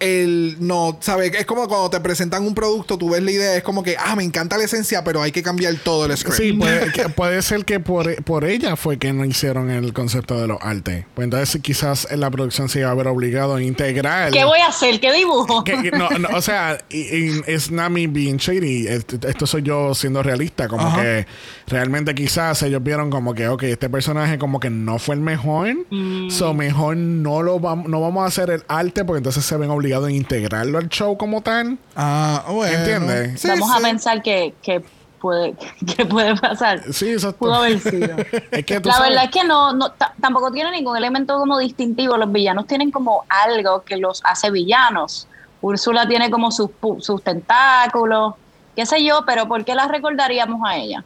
[0.00, 1.32] El no, ¿sabes?
[1.34, 4.14] Es como cuando te presentan un producto, tú ves la idea, es como que, ah,
[4.16, 6.36] me encanta la esencia, pero hay que cambiar todo el script.
[6.36, 10.40] Sí, puede, que- puede ser que por, por ella fue que no hicieron el concepto
[10.40, 11.04] de los artes.
[11.14, 14.30] Pues entonces quizás en la producción se iba a ver obligado a integrar.
[14.32, 15.00] ¿Qué voy a hacer?
[15.00, 15.64] ¿Qué dibujo?
[15.64, 18.86] que- no, no, o sea, es not me being shady.
[18.86, 20.68] Est- Esto soy yo siendo realista.
[20.68, 21.02] Como Ajá.
[21.02, 21.26] que
[21.66, 25.74] realmente quizás ellos vieron como que, ok, este personaje como que no fue el mejor.
[25.90, 26.30] Mm.
[26.30, 29.70] So mejor no lo vamos, no vamos a hacer el arte porque entonces se ven
[29.70, 31.78] obligados a integrarlo al show como tal.
[31.96, 32.76] Ah, bueno.
[32.78, 33.40] ¿Entiendes?
[33.40, 33.76] Sí, Vamos sí.
[33.78, 34.82] a pensar que, que
[35.20, 35.54] puede,
[35.96, 36.82] que puede pasar.
[36.92, 38.16] Sí, eso Pudo haber sido.
[38.50, 41.38] es que tú La sabes- verdad es que no, no ta- tampoco tiene ningún elemento
[41.38, 42.16] como distintivo.
[42.16, 45.26] Los villanos tienen como algo que los hace villanos.
[45.60, 48.34] Úrsula tiene como sus, pu- sus tentáculos,
[48.76, 51.04] qué sé yo, pero ¿por qué la recordaríamos a ella?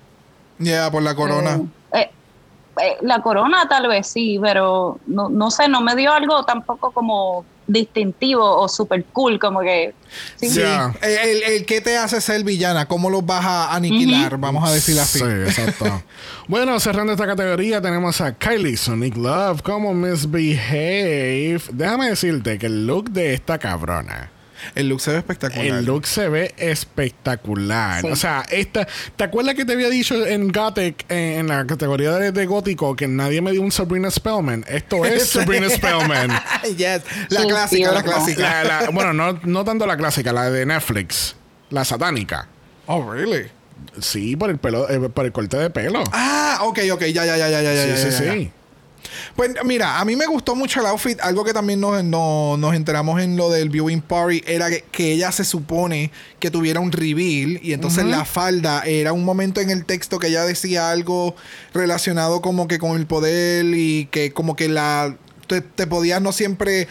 [0.59, 1.61] Ya, por la corona.
[1.95, 2.11] Eh, eh,
[2.83, 6.91] eh, la corona tal vez sí, pero no, no sé, no me dio algo tampoco
[6.93, 9.95] como distintivo o super cool, como que...
[10.37, 10.49] sí.
[10.51, 10.59] Sí.
[10.61, 10.93] Ya.
[11.01, 14.37] El, el- el que te hace ser villana, ¿cómo los vas a aniquilar?
[14.39, 15.21] Vamos a decir así.
[15.21, 16.03] Sí, exacto.
[16.49, 21.61] bueno, cerrando esta categoría tenemos a Kylie Sonic Love como Misbehave.
[21.73, 24.32] Déjame decirte que el look de esta cabrona.
[24.75, 25.67] El look se ve espectacular.
[25.67, 28.01] El look se ve espectacular.
[28.03, 28.09] Sí.
[28.11, 28.87] O sea, esta,
[29.17, 33.07] ¿te acuerdas que te había dicho en Gothic, en la categoría de, de gótico, que
[33.09, 34.65] nadie me dio un Sabrina Spellman?
[34.69, 36.31] Esto es Sabrina Spellman.
[36.77, 37.03] yes.
[37.29, 38.43] La Sí, clásica, sí, la clásica.
[38.65, 41.37] La- la- bueno, no, no tanto la clásica, la de Netflix.
[41.71, 42.49] La satánica.
[42.87, 43.47] Oh, really?
[44.01, 46.03] Sí, por el pelo, eh, por el corte de pelo.
[46.13, 48.33] Ah, ok, ok, ya, ya, ya, ya, ya, sí, ya, sí, ya, ya.
[48.35, 48.53] sí.
[49.37, 51.19] Pues mira, a mí me gustó mucho el outfit.
[51.21, 55.13] Algo que también nos, no- nos enteramos en lo del viewing party era que, que
[55.13, 59.71] ella se supone que tuviera un reveal y entonces la falda era un momento en
[59.71, 61.35] el texto que ella decía algo
[61.73, 65.17] relacionado como que con el poder y que como que la
[65.47, 66.89] te, te podías no siempre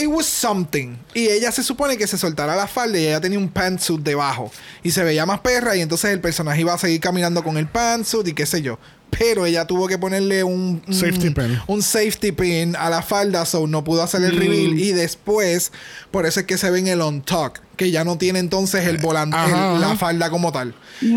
[0.00, 0.94] It was something.
[1.12, 4.48] Y ella se supone que se soltara la falda y ella tenía un pantsuit debajo.
[4.84, 7.66] Y se veía más perra y entonces el personaje iba a seguir caminando con el
[7.66, 8.78] pantsuit y qué sé yo.
[9.10, 11.58] Pero ella tuvo que ponerle un, un- Safety pin.
[11.66, 14.78] un safety pin a la falda, so no pudo hacer el reveal.
[14.78, 15.72] Y después,
[16.10, 18.86] por eso es que se ve en el on talk, que ya no tiene entonces
[18.86, 20.74] el volante, Ajá, el- la falda como tal.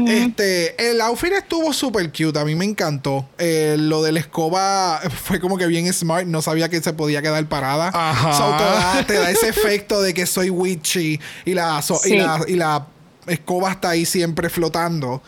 [0.07, 3.27] Este, el outfit estuvo súper cute, a mí me encantó.
[3.37, 7.21] Eh, lo de la escoba fue como que bien smart, no sabía que se podía
[7.21, 7.91] quedar parada.
[7.93, 8.33] Ajá.
[8.33, 12.15] So, te, da, te da ese efecto de que soy witchy y la, so- y
[12.17, 12.87] la, y la
[13.27, 15.21] escoba está ahí siempre flotando.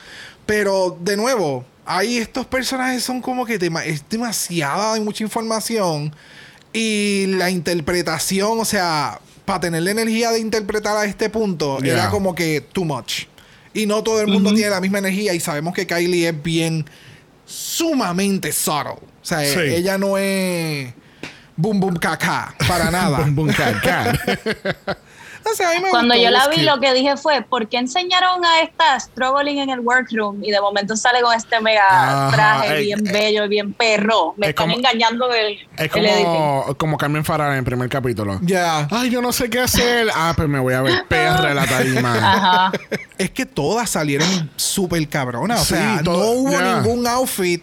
[0.45, 6.13] Pero, de nuevo, ahí estos personajes son como que es demasiada, hay mucha información.
[6.71, 11.93] Y la interpretación, o sea, para tener la energía de interpretar a este punto, Yeah.
[11.93, 13.25] era como que too much.
[13.73, 16.85] Y no todo el mundo tiene la misma energía y sabemos que Kylie es bien
[17.45, 18.93] sumamente subtle.
[18.93, 19.59] O sea, Sí.
[19.59, 20.93] ella no es
[21.55, 23.19] boom boom caca para nada.
[23.19, 24.13] Bum, bum, ca, ca.
[25.51, 27.41] O sea, a mí me Cuando gustó, yo la was vi, lo que dije fue,
[27.41, 31.59] ¿por qué enseñaron a esta struggling en el workroom y de momento sale con este
[31.61, 31.81] mega
[32.27, 34.33] Ajá, traje eh, bien eh, bello y bien perro?
[34.37, 36.25] Me es están como- engañando el, Es el editing.
[36.25, 38.39] como, como Carmen Farah en el primer capítulo.
[38.41, 38.87] Ya.
[38.89, 40.07] Ay, yo no sé qué hacer.
[40.15, 42.13] Ah, pues me voy a ver perra en la tarima.
[42.17, 42.71] Ajá.
[43.17, 45.61] Es que todas salieron súper cabronas.
[45.61, 47.61] O Sí, sea, todo- no hubo ningún outfit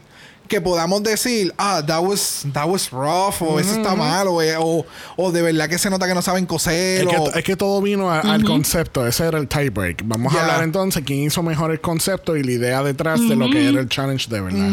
[0.50, 4.56] que podamos decir, ah, that was, that was rough, o eso está mal, o, eh,
[4.58, 4.84] o,
[5.16, 7.02] o de verdad que se nota que no saben coser.
[7.02, 10.02] Es que, o- es que todo vino a- al concepto, ese era el tiebreak.
[10.04, 10.40] Vamos Ya.
[10.40, 13.68] a hablar entonces quién hizo mejor el concepto y la idea detrás de lo que
[13.68, 14.70] era el challenge de verdad.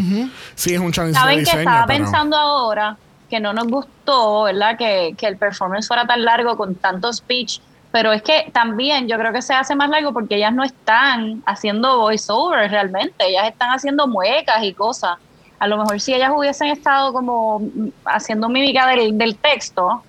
[0.56, 2.98] Sí, es un challenge de Saben que diseño, estaba pero pensando ahora
[3.30, 4.78] que no nos gustó, ¿verdad?
[4.78, 7.60] Que, que el performance fuera tan largo con tanto speech.
[7.92, 11.42] Pero es que también yo creo que se hace más largo porque ellas no están
[11.46, 13.14] haciendo voiceovers realmente.
[13.28, 15.18] Ellas están haciendo muecas y cosas.
[15.60, 17.62] A lo mejor si ellas hubiesen estado como
[18.06, 20.04] haciendo mímica del, del texto,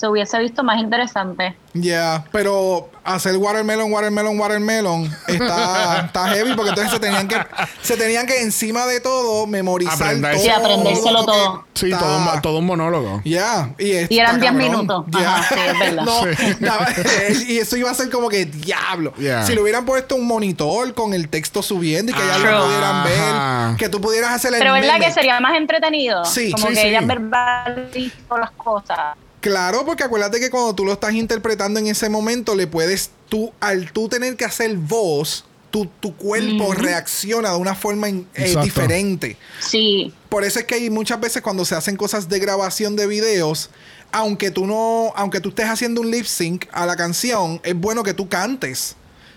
[0.00, 1.54] se hubiese visto más interesante.
[1.74, 7.36] Ya, pero hacer watermelon, watermelon, watermelon está, está heavy porque entonces se tenían que
[7.82, 10.32] se tenían que encima de todo memorizar Aprender.
[10.32, 10.42] todo.
[10.42, 11.64] Sí, aprendérselo lo todo.
[11.74, 13.20] sí, está- todo un, todo un monólogo.
[13.24, 14.56] Ya, y, Y eran está 10 cabrón.
[14.56, 15.04] minutos.
[15.20, 15.36] Ya.
[15.36, 16.04] Ajá, sí, es verdad.
[16.04, 16.56] No, Sí.
[16.60, 19.12] no, y eso iba a ser como que diablo.
[19.16, 19.44] Yeah.
[19.46, 22.64] Si le hubieran puesto un monitor con el texto subiendo y que ellas lo Ajá.
[22.64, 25.04] pudieran ver, que tú pudieras hacer el Pero ¿verdad meme.
[25.06, 26.24] que sería más entretenido?
[26.24, 26.86] Sí, como sí, que sí.
[26.88, 28.98] ellas verbalizan las cosas.
[29.40, 33.52] Claro, porque acuérdate que cuando tú lo estás interpretando en ese momento, le puedes tú,
[33.60, 38.24] al tú tener que hacer voz, tu, tu cuerpo reacciona de una forma eh,
[38.62, 39.36] diferente.
[39.60, 43.06] Sí, Por eso es que hay muchas veces cuando se hacen cosas de grabación de
[43.06, 43.70] videos,
[44.12, 48.02] aunque tú no, aunque tú estés haciendo un lip sync a la canción, es bueno
[48.02, 48.96] que tú cantes.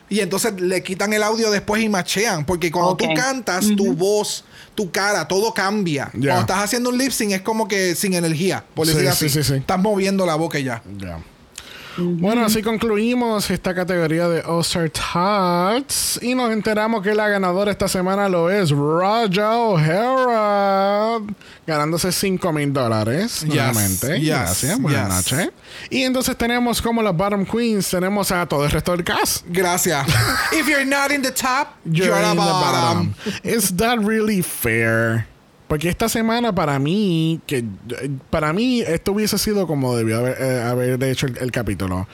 [0.09, 2.45] Y entonces le quitan el audio después y machean.
[2.45, 4.43] Porque cuando tú cantas, tu voz,
[4.75, 6.09] tu cara, todo cambia.
[6.13, 6.31] Ya.
[6.31, 9.29] Cuando estás haciendo un lip sync es como que sin energía, por decir sí, así.
[9.29, 9.53] sí, sí.
[9.55, 10.63] Estás moviendo la boca y
[11.97, 17.87] Bueno, así concluimos esta categoría de All-Star Tots y nos enteramos que la ganadora esta
[17.87, 21.19] semana lo es Raja O'Hara,
[21.67, 23.43] ganándose 5 mil dólares.
[23.45, 24.19] Nuevamente.
[24.19, 25.31] yes, Gracias, buenas yes.
[25.33, 25.51] noches.
[25.89, 29.45] Y entonces tenemos como las Bottom Queens, tenemos a todo el resto del cast.
[29.49, 30.07] Gracias.
[30.51, 33.13] If you're not in the top, you're, You're in the bottom.
[33.13, 33.15] bottom.
[33.43, 35.27] Is that really fair?
[35.73, 37.65] Porque esta semana para mí, que
[38.29, 42.07] para mí esto hubiese sido como debió haber, eh, haber hecho el, el capítulo.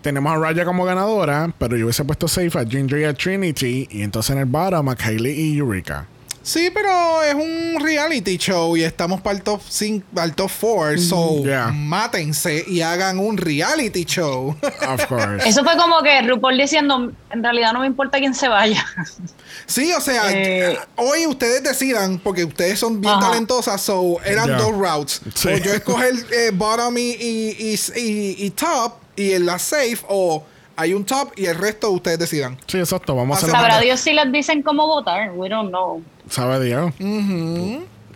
[0.00, 3.88] Tenemos a Raya como ganadora, pero yo hubiese puesto safe a Ginger y a Trinity,
[3.90, 6.06] y entonces en el bottom a Kylie y Eureka.
[6.46, 10.98] Sí, pero es un reality show y estamos para el top 5, al top 4.
[11.00, 11.68] So, Yeah.
[11.72, 14.54] mátense y hagan un reality show.
[14.88, 15.48] Of course.
[15.48, 18.84] Eso fue como que RuPaul diciendo, en realidad no me importa quién se vaya.
[19.66, 20.78] sí, o sea, Eh.
[20.96, 23.30] hoy ustedes decidan, porque ustedes son bien Ajá.
[23.30, 24.58] talentosas, so eran Yeah.
[24.58, 25.22] dos routes.
[25.34, 25.48] Sí.
[25.48, 29.98] O yo escoger eh, bottom y, y, y- y- y top y en la safe,
[30.08, 30.44] o
[30.76, 32.58] hay un top y el resto ustedes decidan.
[32.66, 33.14] Sí, exacto.
[33.16, 35.30] Vamos a hacer Sabrá Dios si les dicen cómo votar.
[35.32, 36.02] We don't know.
[36.28, 36.92] Sabe Dios.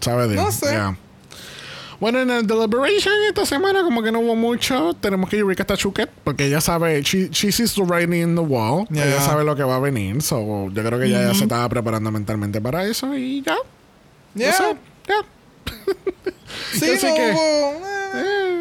[0.00, 0.44] Sabe Dios.
[0.44, 0.70] No sé.
[0.70, 0.96] Yeah.
[2.00, 4.94] Bueno, en el Deliberation esta semana como que no hubo mucho.
[4.94, 8.40] Tenemos que Eureka está chuquet porque ella sabe, she, she sees the writing in the
[8.40, 8.86] wall.
[8.90, 9.04] Yeah.
[9.06, 10.22] Ella sabe lo que va a venir.
[10.22, 13.56] So, yo creo que ella ya se estaba preparando mentalmente para eso y ya.
[14.34, 14.50] Yeah.
[14.50, 14.76] Eso,
[15.08, 15.24] ya.
[16.72, 17.82] Sí, no que- hubo-
[18.14, 18.57] eh.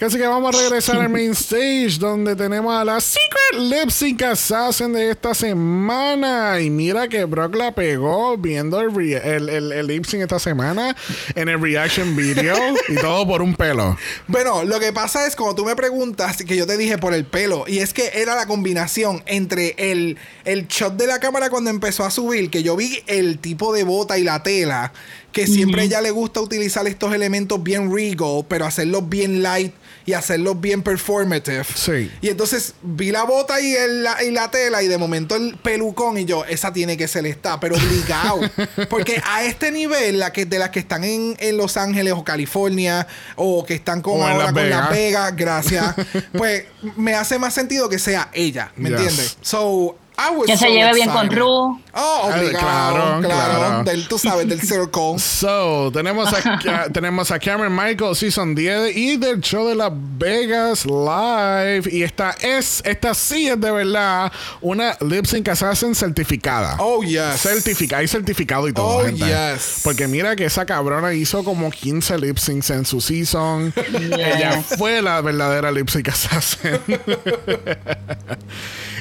[0.00, 4.22] Así que vamos a regresar al main stage donde tenemos a la Secret Lip Sync
[4.22, 6.58] Assassin de esta semana.
[6.60, 10.96] Y mira que Brock la pegó viendo el, el, el- el lip sync esta semana
[11.34, 12.56] en el reaction video
[12.88, 13.96] y todo por un pelo.
[14.26, 17.24] Bueno, lo que pasa es cuando tú me preguntas que yo te dije por el
[17.26, 21.68] pelo, y es que era la combinación entre el, el shot de la cámara cuando
[21.70, 24.92] empezó a subir, que yo vi el tipo de bota y la tela,
[25.32, 29.72] que siempre a ella le gusta utilizar estos elementos bien regal, pero hacerlos bien light
[30.06, 31.64] y hacerlos bien performative.
[31.74, 32.10] Sí.
[32.20, 35.56] Y entonces vi la bota y, el- la, y la tela y de momento el
[35.56, 38.40] pelucón y yo, esa tiene que ser esta, pero obligado.
[38.88, 42.24] Porque a este nivel, la que, de las que están en, en Los Ángeles o
[42.24, 44.90] California o que están en ahora Las con Las Vegas.
[44.90, 45.94] Vegas, gracias,
[46.32, 46.64] pues
[46.96, 48.98] me hace más sentido que sea ella, ¿me Yes.
[48.98, 49.36] entiendes?
[49.42, 51.80] So, I was Que se lleve bien con Ru.
[51.92, 53.84] Oh, obligado, claro, claro, claro.
[53.84, 55.18] Del, tú sabes, del circle.
[55.18, 60.84] So, tenemos a, tenemos a Cameron Michael, Season 10 y del show de Las Vegas
[60.84, 61.88] Live.
[61.90, 66.76] Y esta es, esta sí es de verdad una Lip Sync Assassin certificada.
[66.78, 67.40] Oh, yes.
[67.40, 69.24] Certifica, hay certificado y todo, Oh, gente.
[69.24, 69.80] yes.
[69.82, 73.72] Porque mira que esa cabrona hizo como 15 lip syncs en su season.
[74.12, 76.78] Ella fue la verdadera lip sync assassin.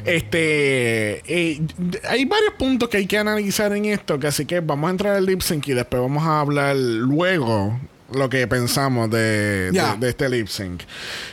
[0.05, 1.61] Este eh,
[2.07, 5.15] hay varios puntos que hay que analizar en esto, que así que vamos a entrar
[5.15, 7.79] al lip sync y después vamos a hablar luego
[8.11, 9.95] lo que pensamos de, de- Ya.
[9.95, 10.81] de este lip sync.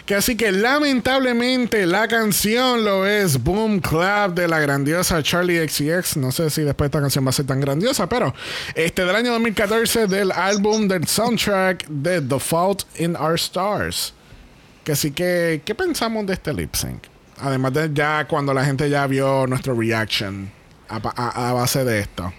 [0.04, 6.18] Que así que lamentablemente la canción lo es Boom Clap de la grandiosa Charlie XCX.
[6.18, 8.34] No sé si después esta canción va a ser tan grandiosa, pero
[8.74, 14.12] este del año 2014 del álbum del soundtrack de The Fault in Our Stars.
[14.84, 17.04] Que así que, ¿qué pensamos de este lip sync?
[17.38, 20.50] Además de ya cuando la gente ya vio nuestro reaction
[20.88, 22.32] a, a- base de esto.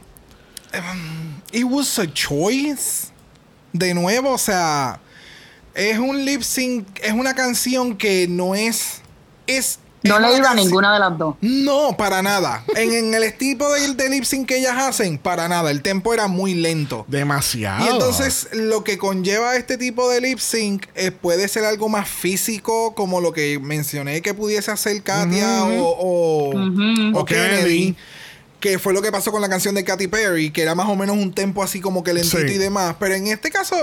[1.52, 3.12] It was a choice.
[3.74, 5.00] De nuevo, o sea,
[5.76, 9.02] es un lip sync, es una canción que no es.
[9.46, 11.36] es No le iba a ninguna de las dos.
[11.42, 12.64] No, para nada.
[12.76, 15.72] en, en el tipo de, de lip sync que ellas hacen, para nada.
[15.72, 17.04] El tempo era muy lento.
[17.08, 17.84] Demasiado.
[17.86, 22.08] Y entonces lo que conlleva este tipo de lip sync eh, puede ser algo más
[22.08, 27.56] físico, como lo que mencioné que pudiese hacer Katia o, o, o O Kennedy.
[27.58, 27.96] Kennedy.
[28.60, 30.96] Que fue lo que pasó con la canción de Katy Perry, que era más o
[30.96, 32.54] menos un tempo así como que lentito Sí.
[32.54, 32.96] y demás.
[33.00, 33.76] Pero en este caso,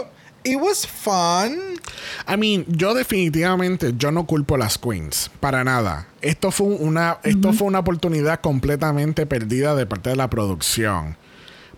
[0.45, 1.59] it was fun.
[2.29, 6.07] I mean, yo definitivamente yo no culpo a las queens para nada.
[6.21, 11.17] Esto fue una esto fue una oportunidad completamente perdida de parte de la producción.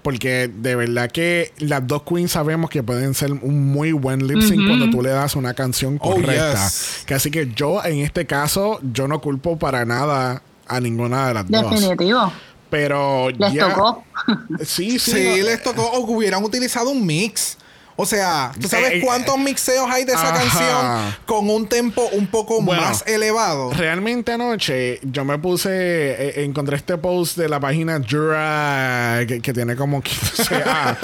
[0.03, 4.41] Porque de verdad que las dos queens sabemos que pueden ser un muy buen lip
[4.41, 6.53] sync cuando tú le das una canción Oh, correcta.
[6.65, 7.03] yes.
[7.07, 11.35] Que así que yo en este caso yo no culpo para nada a ninguna de
[11.35, 11.71] las dos.
[11.71, 12.33] Definitivo.
[12.71, 14.05] Pero Les ya- tocó.
[14.65, 15.11] Sí, sí.
[15.13, 17.59] Sí, no- les tocó o que hubieran utilizado un mix.
[17.97, 20.39] O sea, ¿tú sabes Eh, eh, cuántos mixeos hay de esa ajá.
[20.39, 23.73] canción con un tempo un poco Bueno, más elevado?
[23.73, 29.53] Realmente anoche yo me puse, eh, encontré este post de la página Drag que, que
[29.53, 30.97] tiene como 15A.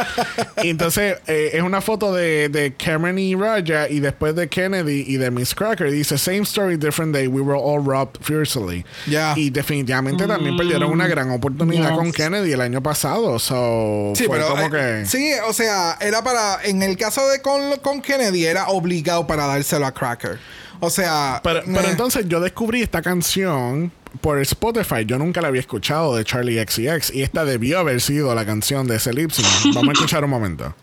[0.65, 5.05] y entonces eh, es una foto de, de Cameron y Raja y después de Kennedy
[5.07, 5.91] y de Miss Cracker.
[5.91, 8.85] Dice, same story, different day, we were all robbed fiercely.
[9.07, 9.35] Ya.
[9.37, 11.99] Y definitivamente también perdieron una gran oportunidad Yes.
[11.99, 13.39] con Kennedy el año pasado.
[13.39, 15.07] So, Sí, fue pero como eh, que...
[15.07, 19.47] sí, o sea, era para en el caso de con, con Kennedy era obligado para
[19.47, 20.39] dárselo a Cracker.
[20.81, 21.41] O sea.
[21.43, 25.05] Pero, pero entonces yo descubrí esta canción por Spotify.
[25.07, 28.87] Yo nunca la había escuchado de Charlie XCX y esta debió haber sido la canción
[28.87, 29.75] de ese lip sync.
[29.75, 30.75] Vamos a escuchar un momento.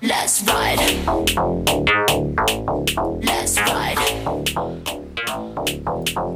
[0.00, 0.80] Let's ride.
[3.20, 3.98] Let's ride.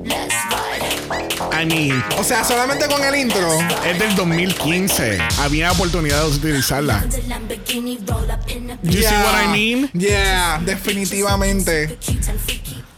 [0.05, 0.16] Let's ride.
[1.59, 3.49] I mean, O sea, solamente con el intro.
[3.85, 5.19] es del 2015.
[5.39, 7.05] Había oportunidad de utilizarla.
[8.83, 9.91] You see what I mean?
[9.93, 11.97] Yeah, definitivamente.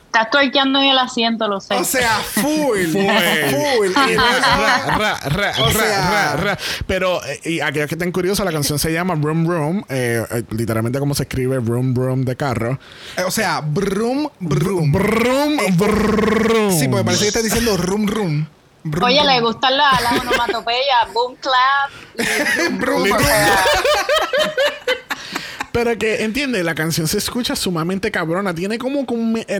[0.08, 1.74] Estás tuerqueando en el asiento, lo sé.
[1.74, 2.78] O sea, full.
[2.92, 2.94] Full.
[2.94, 3.88] Full.
[4.10, 6.58] Y Ra, ra, ra, O ra, sea- ra, ra.
[6.86, 9.84] Pero, eh, y aquellos que estén curiosos, la canción se llama Room Room.
[9.90, 12.78] eh, eh, literalmente como se escribe Room Room de carro.
[13.26, 14.90] O sea, brum, brum.
[14.92, 16.72] Brum, brum.
[16.78, 18.46] Sí, porque parece que está diciendo rum, rum.
[18.84, 19.26] Brum, Oye, brum.
[19.34, 21.90] le gustan las la onomatopeyas, boom clap.
[22.16, 23.04] y- Brum,
[25.72, 28.54] Pero que, entiende, la canción se escucha sumamente cabrona.
[28.54, 29.04] Tiene como,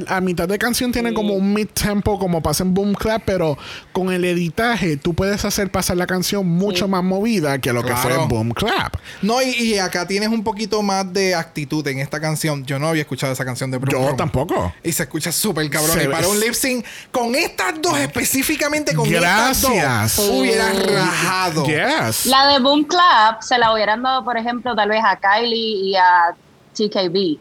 [0.08, 3.58] a mitad de canción tiene como un mid-tempo, como pasa en Boom Clap, pero
[3.92, 7.94] con el editaje tú puedes hacer pasar la canción mucho más movida que lo que
[7.94, 8.28] fue Claro.
[8.28, 8.96] Boom Clap.
[9.22, 12.64] No, y, y acá tienes un poquito más de actitud en esta canción.
[12.64, 14.16] Yo no había escuchado esa canción de Brum Yo Brum.
[14.16, 14.72] tampoco.
[14.82, 15.98] Y se escucha súper cabrón.
[15.98, 20.16] Se y para un lip sync, con estas dos específicamente, con estas Gracias.
[20.16, 21.64] dos, hubiera rajado.
[21.66, 22.26] Yes.
[22.26, 25.96] La de boom clap se la hubieran dado, por ejemplo, tal vez a Kylie y
[25.98, 26.34] a
[26.74, 27.38] TKB.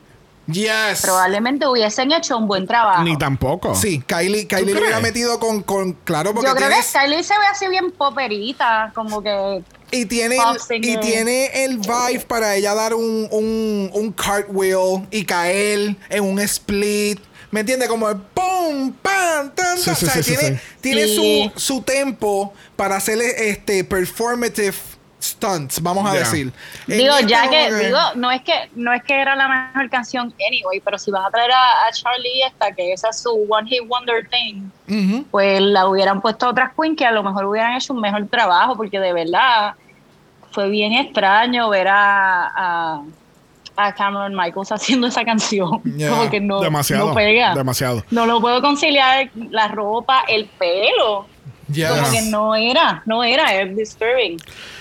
[0.49, 1.01] Yes.
[1.01, 3.03] Probablemente hubiesen hecho un buen trabajo.
[3.03, 3.75] Ni tampoco.
[3.75, 7.33] Sí, Kylie, Kylie lo hubiera metido con, con claro, porque Yo creo que Kylie se
[7.37, 12.73] ve así bien poperita, como que y tiene, el, y tiene el vibe para ella
[12.73, 17.19] dar un, un, un cartwheel y caer en un split.
[17.51, 17.87] ¿Me entiendes?
[17.89, 19.95] Como el pum, pam, tan, Sí, tan.
[19.95, 20.63] sí, o sea, sí, sí, tiene, sí.
[20.81, 21.51] tiene Sí.
[21.55, 24.75] su, su tempo para hacerle este performative
[25.21, 26.19] stunts, vamos a Yeah.
[26.19, 26.53] decir.
[26.85, 30.79] Digo, ya que digo, no es que no es que era la mejor canción anyway,
[30.83, 33.81] pero si van a traer a, a Charlie esta que esa es su one hit
[33.87, 34.69] wonder thing,
[35.31, 38.27] pues la hubieran puesto a otras queen que a lo mejor hubieran hecho un mejor
[38.27, 39.73] trabajo, porque de verdad
[40.51, 43.01] fue bien extraño ver a, a,
[43.75, 45.81] a Cameron Michaels haciendo esa canción.
[45.83, 46.09] Yeah.
[46.11, 47.07] Como que no, Demasiado.
[47.09, 47.53] no pega.
[47.55, 48.03] Demasiado.
[48.11, 51.27] No lo puedo conciliar la ropa, el pelo.
[51.71, 51.89] Yes.
[51.89, 54.37] Como que no era, no era, es disturbing.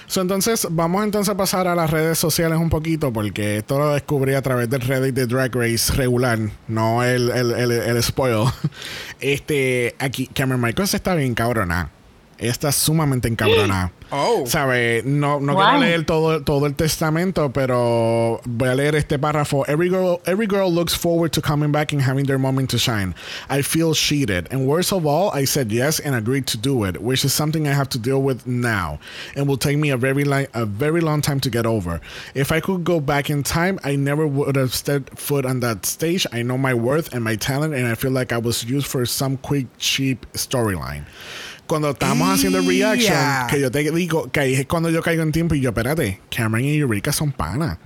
[0.07, 3.93] So, entonces, vamos entonces a pasar a las redes sociales un poquito, porque esto lo
[3.93, 6.39] descubrí a través del Reddit de Drag Race regular,
[6.69, 8.49] no el, el, el, el spoil.
[9.21, 11.91] Este, aquí, Cameron Michaels está bien cabrona.
[12.39, 13.93] Ella Está sumamente encabronada.
[14.13, 14.45] Oh.
[14.47, 15.03] ¿Sabe?
[15.05, 15.63] No, no Wow.
[15.65, 19.65] quiero leer todo, todo el testamento, pero voy a leer este párrafo.
[19.67, 23.15] Every girl, every girl looks forward to coming back and having their moment to shine.
[23.49, 24.47] I feel cheated.
[24.53, 27.67] And worst of all, I said yes and agreed to do it, which is something
[27.67, 29.01] I have to deal with now
[29.35, 32.01] and will take me a very, li- a very long time to get over.
[32.35, 35.85] If I could go back in time, I never would have stepped foot on that
[35.85, 36.27] stage.
[36.33, 39.05] I know my worth and my talent, and I feel like I was used for
[39.05, 41.07] some quick, cheap storyline.
[41.67, 43.17] Cuando estábamos haciendo el reaction,
[43.49, 46.21] que yo te digo que ahí es cuando yo caigo en tiempo y yo, espérate,
[46.35, 47.79] Cameron y Eureka son panas.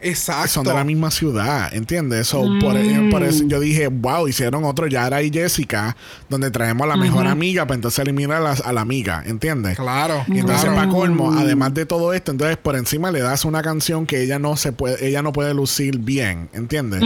[0.00, 0.48] Exacto.
[0.48, 2.26] Son de la misma ciudad, ¿entiendes?
[2.28, 5.96] So, por, e- por eso yo dije, wow, hicieron otro Yara y Jessica,
[6.28, 9.76] donde traemos a la mejor amiga para entonces eliminar a la, a la amiga, ¿entiendes?
[9.76, 10.24] Claro.
[10.28, 10.76] Y entonces claro.
[10.76, 14.38] para colmo, además de todo esto, entonces por encima le das una canción que ella
[14.38, 17.02] no se puede, ella no puede lucir bien, ¿entiendes?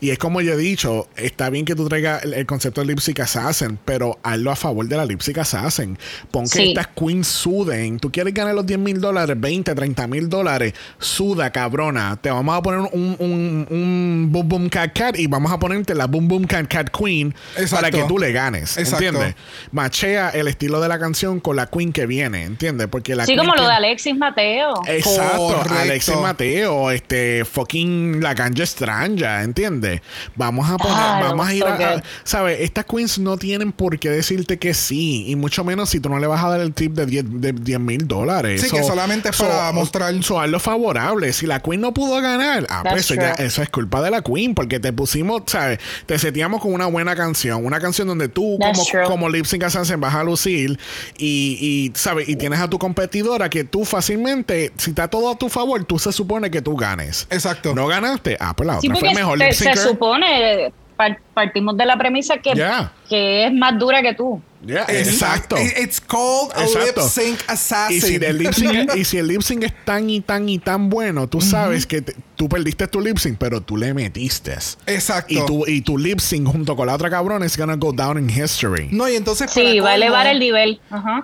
[0.00, 2.88] Y es como yo he dicho, está bien que tú traigas el, el concepto de
[2.88, 5.96] lip sync assassin, pero hazlo a favor de la lip sync assassin.
[6.30, 6.68] Pon que Sí.
[6.70, 7.98] estas queens suden.
[7.98, 12.16] Tú quieres ganar los 10 mil dólares, 20, 30 mil dólares, suda, cabrona.
[12.20, 15.94] Te vamos a poner un, un, un boom boom cat cat y vamos a ponerte
[15.94, 17.76] la boom boom cat cat queen Exacto.
[17.76, 19.04] para que tú le ganes, Exacto.
[19.04, 19.34] ¿entiendes?
[19.70, 22.88] Machea el estilo de la canción con la queen que viene, ¿entiendes?
[22.88, 24.74] Porque la Sí, como lo de Alexis Mateo.
[24.86, 25.74] Exacto, Correcto.
[25.78, 30.00] Alexis Mateo, este fucking la ganja extraña, ¿entiendes?
[30.36, 32.02] Vamos a poner, Claro, vamos a ir so a, a-.
[32.24, 32.60] ¿sabes?
[32.60, 36.18] Estas queens no tienen por qué decirte que sí, y mucho menos si tú no
[36.18, 38.60] le vas a dar el tip de 10 de 10 mil dólares.
[38.62, 41.32] Sí, que solamente es para mostrar- So, hazlo favorable.
[41.32, 44.10] Si la queen no pudo ganar, ah, That's pues eso, ya- eso es culpa de
[44.10, 45.78] la queen, porque te pusimos, ¿sabes?
[46.06, 49.04] Te seteamos con una buena canción, una canción donde tú That's como, true.
[49.04, 50.78] como lip sync assassin vas a lucir
[51.18, 52.28] y, y, ¿sabes?
[52.28, 55.98] Y tienes a tu competidora que tú fácilmente, si está todo a tu favor, tú
[55.98, 57.26] se supone que tú ganes.
[57.30, 57.74] Exacto.
[57.74, 61.86] No ganaste, ah, pues la Sí, otra fue mejor se, se supone, par- partimos de
[61.86, 62.92] la premisa que, Yeah.
[63.08, 64.40] que es más dura que tú.
[64.64, 65.56] Yeah, exacto.
[65.58, 67.00] It's called a Exacto.
[67.02, 67.96] lip sync assassin.
[67.96, 70.60] Y si, el lip sync, y si el lip sync es tan y tan y
[70.60, 74.52] tan bueno, tú sabes que te- tú perdiste tu lip sync, pero tú le metiste.
[74.86, 75.34] Exacto.
[75.34, 78.18] Y tu, y tu lip sync junto con la otra cabrona es gonna go down
[78.18, 78.88] in history.
[78.92, 80.80] No, y entonces Sí, va a elevar el nivel.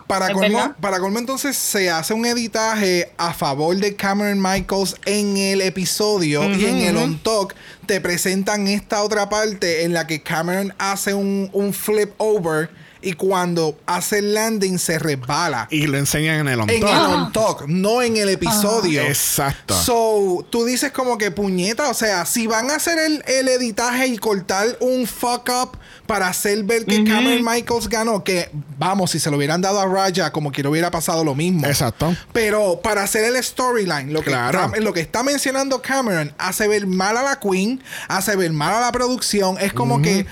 [0.09, 5.37] Para colmo, para colmo, entonces se hace un editaje a favor de Cameron Michaels en
[5.37, 7.55] el episodio y en el on talk
[7.87, 12.71] te presentan esta otra parte en la que Cameron hace un, flip over
[13.09, 15.67] y cuando hace el landing se resbala.
[15.71, 16.91] Y lo enseñan en el on En top.
[16.91, 19.01] el on talk, no en el episodio.
[19.03, 19.75] Exacto.
[19.75, 24.09] So, tú dices como que puñeta, o sea, si van a hacer el, el editaje
[24.09, 29.19] y cortar un fuck up para hacer ver que Cameron Michaels ganó, que vamos, si
[29.19, 31.67] se lo hubieran dado a Raya, como que no hubiera pasado lo mismo.
[31.67, 32.15] Exacto.
[32.33, 34.73] Pero para hacer el storyline, Claro.
[34.81, 38.81] lo que está mencionando Cameron hace ver mal a la Queen, hace ver mal a
[38.81, 39.57] la producción.
[39.61, 40.27] Es como que,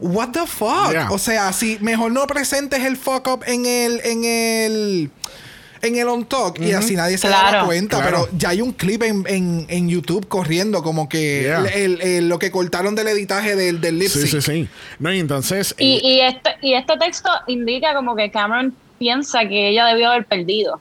[0.00, 0.90] what the fuck?
[0.92, 1.08] Yeah.
[1.10, 5.10] O sea, si mejor no presentes el fuck up en el, en el,
[5.82, 7.66] en el on talk y así nadie se da Claro.
[7.66, 7.98] cuenta.
[8.00, 8.26] Claro.
[8.28, 11.64] Pero ya hay un clip en, en, en YouTube corriendo como que Yeah.
[11.66, 14.42] el- el- lo que cortaron del editaje del, del lip Sí, sync.
[14.42, 14.68] sí, sí.
[14.98, 15.74] No, y entonces.
[15.78, 20.10] Y, eh, y, este, y este texto indica como que Cameron piensa que ella debió
[20.10, 20.80] haber perdido.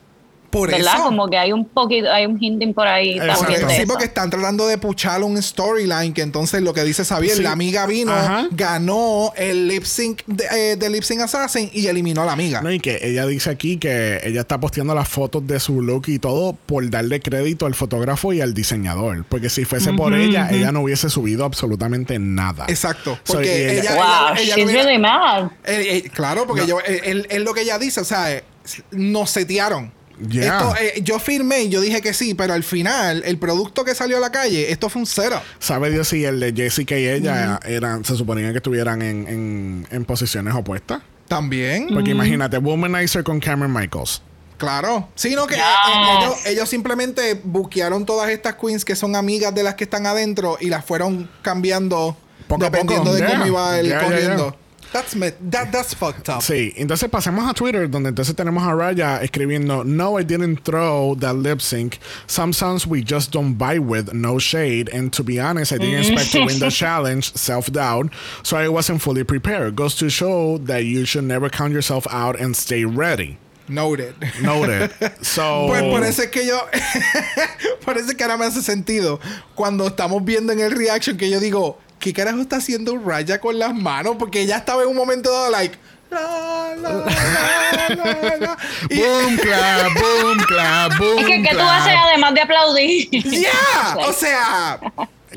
[0.50, 0.96] Por ¿Verdad?
[0.96, 1.04] eso.
[1.04, 4.30] Como que hay un poquito, hay un hinting por ahí también de Sí, porque están
[4.30, 7.44] tratando de puchar un storyline que entonces lo que dice Xavier, Sí.
[7.44, 8.48] la amiga vino, Ajá.
[8.52, 12.62] ganó el lip sync de, eh, de Lip Sync Assassin y eliminó a la amiga.
[12.62, 16.06] No, y que ella dice aquí que ella está posteando las fotos de su look
[16.08, 19.26] y todo por darle crédito al fotógrafo y al diseñador.
[19.30, 22.66] Porque si fuese por ella, ella no hubiese subido absolutamente nada.
[22.70, 23.18] Exacto.
[23.26, 25.46] Porque ella- ella, Wow, ella- ella she's really mad.
[25.66, 28.44] Eh, eh, claro, porque yo, eh, él- él lo que ella dice, o sea, eh,
[28.92, 29.92] nos setearon.
[30.28, 30.58] Yeah.
[30.58, 33.96] Esto, eh, yo firmé y yo dije que sí, pero al final, el producto que
[33.96, 35.42] salió a la calle, esto fue un cero.
[35.60, 39.88] ¿Sabe Dios si el de Jessica y ella eran, se suponía que estuvieran en, en-
[39.90, 41.02] en posiciones opuestas?
[41.28, 41.88] También.
[41.94, 44.22] Porque imagínate, Womanizer con Cameron Michaels.
[44.58, 45.08] Claro.
[45.16, 46.18] Sino que eh, Yes.
[46.20, 50.58] ellos, ellos simplemente buquearon todas estas queens que son amigas de las que están adentro
[50.60, 52.18] y las fueron cambiando
[52.48, 53.16] Poco dependiendo poco.
[53.16, 53.32] de Yeah.
[53.32, 54.58] cómo iba el Yeah, yeah, corriendo.
[54.92, 56.42] That's, me- that- that's fucked up.
[56.42, 61.16] Sí, entonces pasemos a Twitter, donde entonces tenemos a Raya escribiendo: No, I didn't throw
[61.20, 62.00] that lip sync.
[62.28, 64.90] Some songs we just don't buy with, no shade.
[64.92, 68.12] And to be honest, I didn't expect to win the challenge, self doubt.
[68.44, 69.76] So I wasn't fully prepared.
[69.76, 73.38] Goes to show that you should never count yourself out and stay ready.
[73.68, 74.16] Noted.
[74.42, 74.92] Noted.
[75.22, 75.68] So.
[75.68, 76.60] Pues es que yo.
[76.74, 79.20] es que ahora me hace sentido.
[79.56, 83.58] Cuando estamos viendo en el reaction que yo digo, ¿qué carajo está haciendo Raya con
[83.60, 84.16] las manos?
[84.18, 85.78] Porque ella estaba en un momento dado, like.
[86.10, 88.58] La, la, la, la, la.
[88.90, 93.10] Y- Boom clap, boom clap, boom Es que, ¿qué tú haces además de aplaudir?
[93.12, 94.80] Yeah, o sea,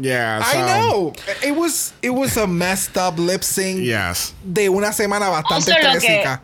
[0.00, 1.12] Yeah, I know.
[1.46, 4.32] It was it was a messed up lip sync Yes.
[4.42, 6.42] de una semana bastante Also, lo que, estrésica.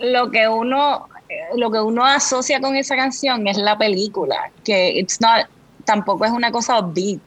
[0.00, 1.08] lo que uno
[1.56, 5.46] lo que uno asocia con esa canción es la película que it's not
[5.86, 7.20] tampoco es una cosa upbeat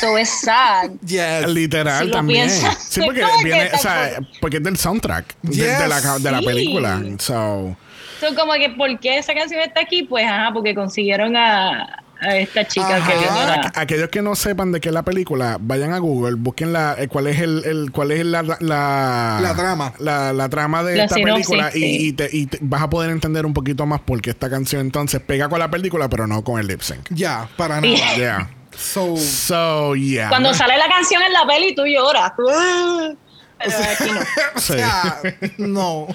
[0.00, 1.46] so es sad Yes.
[1.48, 2.50] Literal Si también.
[2.50, 5.78] sí, porque ¿cómo que viene, o sea, porque es del soundtrack de, Yes.
[5.78, 6.44] de la, de la Sí.
[6.46, 7.02] película.
[7.18, 7.76] So,
[8.20, 10.02] so, como que ¿por qué esa canción está aquí?
[10.04, 13.10] pues ajá porque consiguieron a, a esta chica Ajá.
[13.12, 15.98] que vino a- Aqu- aquellos que no sepan de qué es la película, vayan a
[15.98, 19.92] Google, busquen la, eh, cuál es el, el- cuál es la, la, La trama.
[19.98, 22.06] La, la trama de La esta sinopsis, película y, sí.
[22.08, 25.20] y te- y te- vas a poder entender un poquito más porque esta canción entonces
[25.20, 27.06] pega con la película, pero no con el lip sync.
[27.10, 28.14] Ya, para nada.
[28.16, 28.50] Yeah.
[28.76, 30.28] So, So, yeah.
[30.28, 33.12] cuando sale la canción en la peli tú lloras "Ah".
[33.58, 34.20] pero aquí no
[34.56, 35.20] o sea,
[35.58, 36.06] no.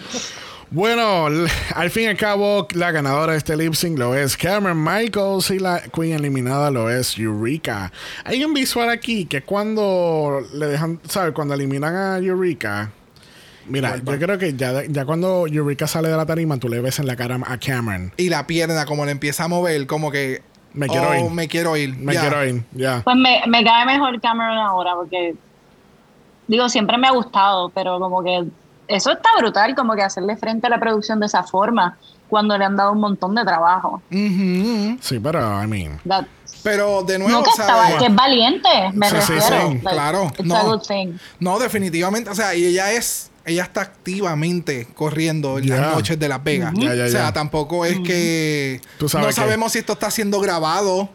[0.72, 1.26] Bueno,
[1.74, 5.50] al fin y al cabo, la ganadora de este lip sync lo es Cameron Michaels
[5.50, 7.92] y la queen eliminada lo es Eureka.
[8.24, 11.34] Hay un visual aquí que cuando le dejan, ¿sabes?
[11.34, 12.92] Cuando eliminan a Eureka.
[13.66, 17.00] Mira, yo creo que ya, ya cuando Eureka sale de la tarima, tú le ves
[17.00, 18.12] en la cara a Cameron.
[18.18, 20.42] Y la pierna, como le empieza a mover, como que.
[20.74, 21.32] Me quiero oh, ir.
[21.32, 21.96] Me quiero ir.
[21.98, 22.22] Me ya.
[22.22, 23.02] quiero ir, ya.
[23.04, 25.36] Pues me, me cae mejor Cameron ahora porque,
[26.48, 28.46] digo, siempre me ha gustado, pero como que
[28.88, 31.98] eso está brutal, como que hacerle frente a la producción de esa forma
[32.28, 34.02] cuando le han dado un montón de trabajo.
[34.12, 34.98] Ujú.
[35.02, 36.00] Sí, pero, I mean.
[36.08, 36.26] That-
[36.62, 37.70] Pero de nuevo, no que, ¿sabes?
[37.86, 39.68] estaba, que es valiente, me Sí, sí, refiero.
[39.70, 40.56] sí, Like, claro, It's no.
[40.58, 41.14] a good thing.
[41.40, 42.30] No, definitivamente.
[42.30, 43.29] O sea, y ella es.
[43.46, 45.78] Ella está activamente corriendo en Ya.
[45.82, 46.74] las noches de Las Vegas.
[46.76, 48.82] O sea, tampoco es que.
[48.98, 51.10] Tú sabes no sabemos si esto está siendo grabado.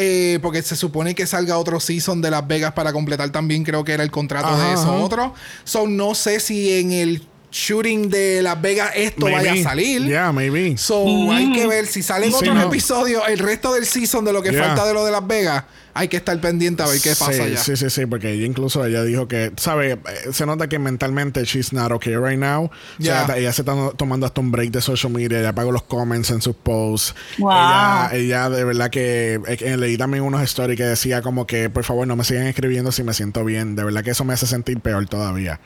[0.00, 3.82] eh, porque se supone que salga otro season de Las Vegas para completar también, creo
[3.82, 4.92] que era el contrato Ajá, de eso ajá.
[4.92, 5.34] otro.
[5.64, 10.04] So, no sé si en el shooting de Las Vegas esto vaya a salir.
[10.04, 10.76] Yeah, maybe.
[10.76, 12.62] So, hay que ver si salen Sí, otros no.
[12.68, 14.64] episodios, el resto del season de lo que Yeah.
[14.64, 15.64] falta de lo de Las Vegas.
[15.94, 17.56] Hay que estar pendiente a ver qué pasa allá.
[17.56, 19.92] Sí, sí, sí, porque ella incluso ella dijo que, ¿sabe?
[19.92, 19.98] Eh,
[20.32, 22.66] Se nota que mentalmente she's not okay right now.
[22.66, 23.36] O sea, Ya.
[23.36, 26.40] ella se está tomando hasta un break de social media, ella apagó los comments en
[26.40, 27.16] sus posts.
[27.38, 27.50] Wow.
[27.50, 31.68] Ella, ella de verdad que eh, que leí también unos stories que decía como que,
[31.68, 33.74] por favor, no me sigan escribiendo si me siento bien.
[33.74, 35.58] De verdad que eso me hace sentir peor todavía.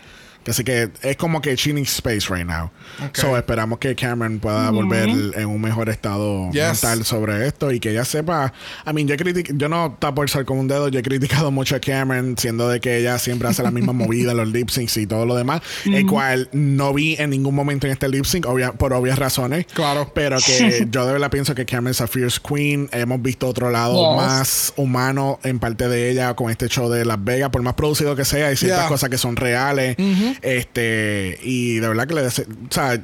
[0.46, 2.70] Así que es como que chilling space right now.
[3.04, 3.16] Ok.
[3.16, 6.82] So esperamos que Cameron pueda volver en un mejor estado Yes.
[6.82, 8.52] mental sobre esto y que ella sepa.
[8.86, 10.88] I mean, yo, yo no tapo el sol con un dedo.
[10.88, 14.34] Yo he criticado mucho a Cameron, siendo de que ella siempre hace la misma movida,
[14.34, 15.62] los lip syncs y todo lo demás.
[15.84, 19.66] El cual no vi en ningún momento en este lip sync, obvia- por obvias razones.
[19.72, 20.10] Claro.
[20.14, 22.88] Pero que yo de verdad pienso que Cameron es a fierce queen.
[22.92, 24.16] Hemos visto otro lado Yes.
[24.16, 28.16] más humano en parte de ella con este show de Las Vegas, por más producido
[28.16, 28.88] que sea, hay ciertas Yeah.
[28.88, 29.96] cosas que son reales.
[30.40, 33.00] Este, y de verdad que le dese- o sea,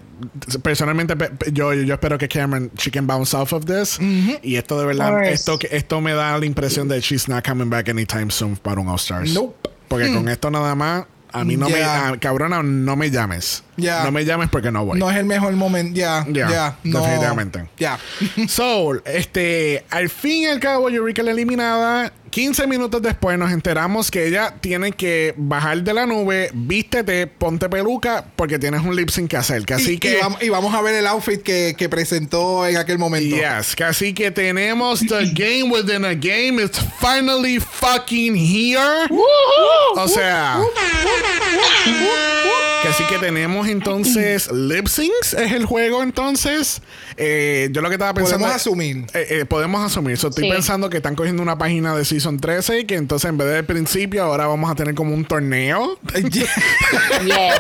[0.63, 3.99] personalmente pe- pe- yo, yo espero que Cameron she can bounce off of this.
[4.43, 7.89] Y esto de verdad, esto, esto me da la impresión de she's not coming back
[7.89, 9.33] anytime soon para un All Stars.
[9.35, 9.69] Nope.
[9.89, 11.77] Porque con esto nada más, a mí no Yeah.
[11.77, 13.63] me, a- cabrona, no me llames.
[13.77, 14.03] Yeah.
[14.05, 14.99] No me llames porque no voy.
[14.99, 15.95] No es el mejor momento.
[15.95, 16.79] Ya, Ya, ya.
[16.85, 17.01] no.
[17.01, 17.69] definitivamente.
[17.79, 17.99] Ya.
[18.49, 22.13] So, este, al fin y al cabo, Eureka la eliminada.
[22.31, 27.69] 15 minutos después nos enteramos que ella tiene que bajar de la nube, vístete, ponte
[27.69, 29.65] peluca, porque tienes un lip sync que hacer.
[29.65, 30.13] Que así y, que.
[30.13, 33.37] y vamos, y vamos a ver el outfit que, que presentó en aquel momento.
[33.37, 36.63] Yes, que así que tenemos The Game Within a Game.
[36.63, 39.09] It's finally fucking here.
[39.97, 40.61] O sea.
[42.83, 46.81] Que así que tenemos entonces lip syncs, es el juego entonces.
[47.17, 48.39] Eh, yo lo que estaba pensando.
[48.45, 48.99] Podemos asumir.
[49.15, 50.17] Eh, eh, podemos asumir.
[50.17, 50.51] So, estoy Sí.
[50.51, 53.65] pensando que están cogiendo una página de Season 13 y que entonces en vez del
[53.65, 55.99] principio ahora vamos a tener como un torneo.
[57.25, 57.55] Yes.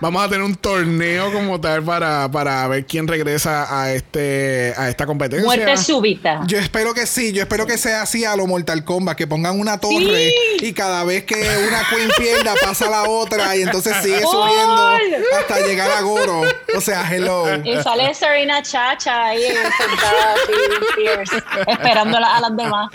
[0.00, 4.88] vamos a tener un torneo como tal para, para ver quién regresa a este a
[4.88, 5.44] esta competencia.
[5.46, 6.42] Muerte súbita.
[6.46, 9.58] Yo espero que sí, yo espero que sea así a lo Mortal Kombat, que pongan
[9.58, 14.20] una torre y cada vez que una queen pierda pasa la otra y entonces sigue
[14.22, 14.98] subiendo
[15.38, 16.42] hasta llegar a Goro.
[16.76, 17.46] O sea, hello.
[17.64, 21.36] Y sale Serena Chacha ahí sentada así, fierce,
[21.68, 22.90] esperando a la- a las demás.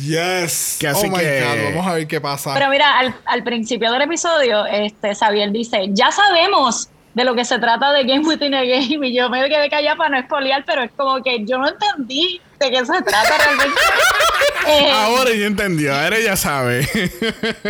[0.00, 0.76] Yes.
[0.80, 2.54] Que así oh my que- God, vamos a ver qué pasa.
[2.54, 7.44] Pero mira, al, al principio del episodio, este Xavier dice, ya sabemos de lo que
[7.44, 9.06] se trata de Game Within a Game.
[9.08, 12.40] Y yo me quedé callada para no espolear, pero es como que yo no entendí
[12.60, 13.80] de qué se trata realmente.
[14.70, 16.86] Eh, Ahora ya entendió, ahora ya sabe.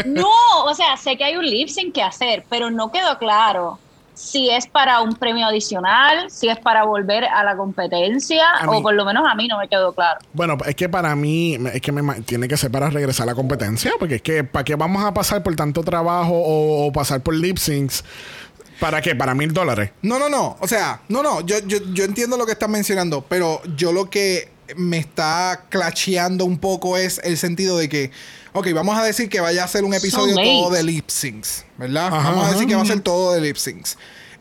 [0.07, 0.27] no,
[0.65, 3.79] o sea, sé que hay un lip sync que hacer, pero no quedó claro
[4.19, 8.79] si es para un premio adicional, si es para volver a la competencia, A mí-
[8.79, 10.19] o por lo menos a mí no me quedó claro.
[10.33, 13.35] Bueno, es que para mí, es que me tiene que ser para regresar a la
[13.37, 17.21] competencia, porque es que, ¿para qué vamos a pasar por tanto trabajo o, o pasar
[17.23, 18.05] por lip syncs?
[18.81, 19.15] ¿Para qué?
[19.15, 19.91] ¿Para mil dólares?
[20.03, 20.57] No, no, no.
[20.61, 21.41] O sea, no, no.
[21.43, 26.45] Yo, yo, yo entiendo lo que estás mencionando, pero yo lo que me está clacheando
[26.45, 28.11] un poco es el sentido de que,
[28.59, 32.09] ok, vamos a decir que vaya a ser un episodio todo de lip syncs, ¿verdad?
[32.09, 32.69] Ajá, vamos a decir ajá.
[32.69, 33.97] que va a ser todo de lip syncs.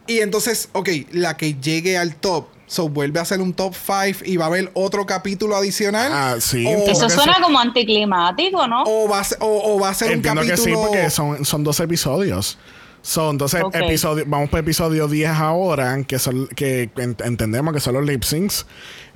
[0.08, 4.24] Y entonces, ok, la que llegue al top, so vuelve a ser un top 5
[4.26, 6.12] y va a haber otro capítulo adicional.
[6.14, 6.90] Ah, sí, O.
[6.90, 8.84] Eso que suena como anticlimático, ¿no?
[8.86, 10.76] o va a ser, o, o va a ser Entiendo un que capítulo.
[10.78, 12.58] sí, porque son, son dos episodios.
[13.02, 13.76] Son entonces Ok.
[13.76, 18.24] episodio, vamos por episodio 10 ahora, que son que en- entendemos que son los lip
[18.24, 18.66] syncs.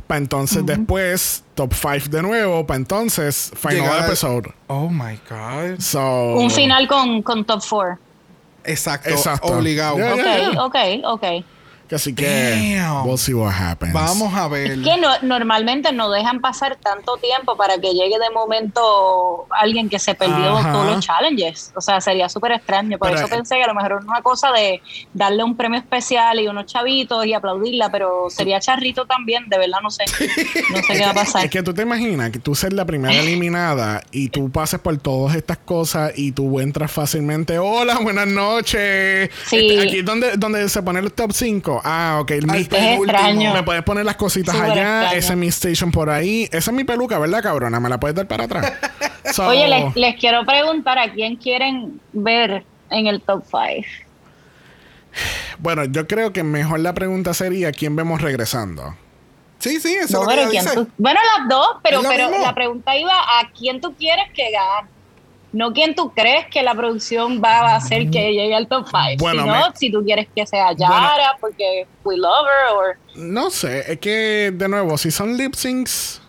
[0.07, 4.53] Para entonces después, top 5 de nuevo, para entonces, final llegar episode.
[4.67, 5.79] Oh my God.
[5.79, 7.97] So, Un final con, con top 4.
[8.65, 9.09] Exacto.
[9.09, 9.47] Exacto.
[9.47, 9.95] Obligado.
[9.95, 10.63] Ok, ya, ya.
[10.63, 10.75] ok,
[11.05, 11.21] ok.
[11.21, 11.45] Que
[11.95, 13.05] Así que, Damn.
[13.05, 13.93] we'll see what happens.
[13.93, 14.81] Vamos a ver.
[14.81, 19.99] Que no, normalmente no dejan pasar tanto tiempo para que llegue de momento alguien que
[19.99, 20.71] se perdió Ajá.
[20.71, 21.71] todos los challenges.
[21.75, 22.97] O sea, sería súper extraño.
[22.97, 24.81] Por Pero, eso eh, pensé que a lo mejor era una cosa de
[25.13, 29.79] darle un premio especial y unos chavitos y aplaudirla, pero sería charrito también, de verdad
[29.81, 30.05] no sé.
[30.71, 31.45] No sé qué va a pasar.
[31.45, 34.97] Es que tú te imaginas que tú ser la primera eliminada y tú pases por
[34.97, 37.59] todas estas cosas y tú entras fácilmente.
[37.59, 39.29] Hola, buenas noches.
[39.45, 39.57] Sí.
[39.57, 41.80] Este, aquí es donde, donde se pone el top 5.
[41.83, 42.31] Ah, ok.
[42.43, 42.67] Mi- Al Es
[42.99, 43.53] extraño.
[43.53, 44.81] me puedes poner las cositas Súper allá.
[45.01, 45.17] extraño.
[45.19, 46.43] Esa es mi station por ahí.
[46.51, 47.79] Esa es mi peluca, ¿verdad, cabrona?
[47.79, 48.73] ¿Me la puedes dar para atrás?
[49.33, 53.87] So- Oye, les, les quiero preguntar a quién quieren ver en el top 5.
[55.59, 58.95] Bueno, yo creo que mejor la pregunta sería: ¿quién vemos regresando?
[59.59, 60.75] Sí, sí, eso No, es lo que pero ella ¿quién dice.
[60.75, 62.43] tú- bueno, las dos, pero, pero mismo.
[62.45, 64.89] la pregunta iba a quién tú quieres que gane.
[65.53, 69.17] No quién tú crees que la producción va a hacer que llegue al top 5.
[69.19, 73.49] Bueno, sino me- si tú quieres que sea Yara, porque we love her, or No
[73.51, 76.21] sé, es que de nuevo, si son lip syncs,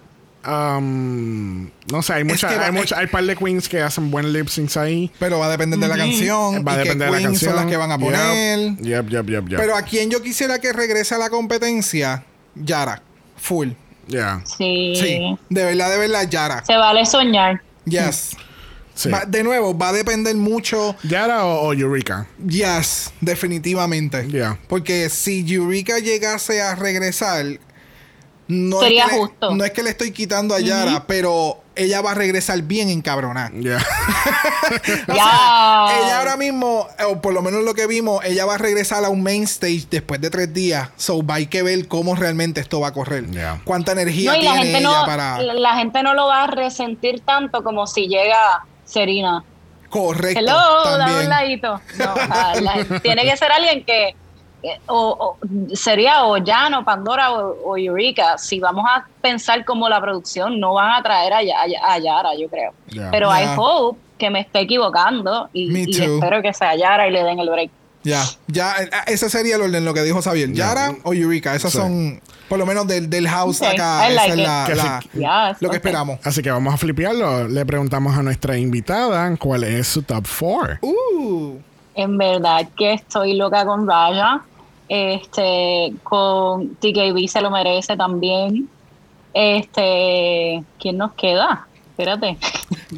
[0.44, 4.32] um, no sé, hay mucha, que hay mucha, hay par de queens que hacen buen
[4.32, 5.10] lip syncs ahí.
[5.18, 6.64] Pero va a depender de la canción.
[6.66, 7.52] Va a depender de la canción.
[7.52, 8.76] son las que van a poner.
[8.78, 9.60] Yep, yep, yep, yep.
[9.60, 13.02] Pero a quien yo quisiera que regrese a la competencia, Yara.
[13.36, 13.68] Full.
[14.08, 15.38] Yeah, sí, Sí.
[15.48, 16.64] De verdad, de verdad, Yara.
[16.64, 17.62] se vale soñar.
[17.84, 18.36] Yes.
[18.94, 19.10] sí.
[19.10, 20.94] Va- de nuevo, va a depender mucho.
[21.02, 22.26] Yara o, o Eureka.
[22.46, 24.26] Yes, definitivamente.
[24.28, 24.58] Yeah.
[24.68, 27.44] Porque si Eureka llegase a regresar,
[28.48, 29.54] no Sería es que le- justo.
[29.54, 33.50] no es que le estoy quitando a Yara, pero ella va a regresar bien encabronada.
[33.54, 33.78] Ya.
[35.08, 35.24] O Ya.
[35.24, 39.04] sea, ella ahora mismo, o por lo menos lo que vimos, ella va a regresar
[39.04, 40.88] a un main stage después de tres días.
[40.96, 43.30] So, va hay que ver cómo realmente esto va a correr.
[43.30, 43.60] Yeah.
[43.64, 45.42] Cuánta energía No, y la tiene gente ella no, para.
[45.42, 49.42] la gente no lo va a resentir tanto como si llega Serena.
[49.88, 50.38] Correcto.
[50.40, 51.80] Hello, dame un ladito.
[51.98, 52.14] No,
[52.62, 54.14] la- tiene que ser alguien que
[54.62, 58.38] eh, o, o- sería o Jan o Pandora o, o Eureka.
[58.38, 62.30] Si vamos a pensar como la producción, no van a traer a, Ya- a Yara,
[62.38, 62.72] yo creo.
[63.10, 63.42] Pero Ya.
[63.42, 67.40] I hope que me esté equivocando y, y espero que sea Yara y le den
[67.40, 67.70] el break.
[68.04, 70.48] Ya, ya, eh, ese sería el orden, lo que dijo Xavier.
[70.52, 70.68] Ya.
[70.68, 71.78] Yara o Eureka, esas Sí.
[71.78, 74.64] son, por lo menos del, del house acá, esa es la.
[74.66, 75.08] Que la- sí.
[75.14, 76.18] Yes, lo que esperamos.
[76.24, 77.46] Así que vamos a flipearlo.
[77.48, 80.78] Le preguntamos a nuestra invitada cuál es su top 4.
[80.82, 81.58] Uh,
[81.94, 84.40] En verdad que estoy loca con Raya.
[84.88, 88.68] Este, con TKB se lo merece también.
[89.32, 91.66] Este, ¿quién nos queda?
[91.92, 92.38] Espérate.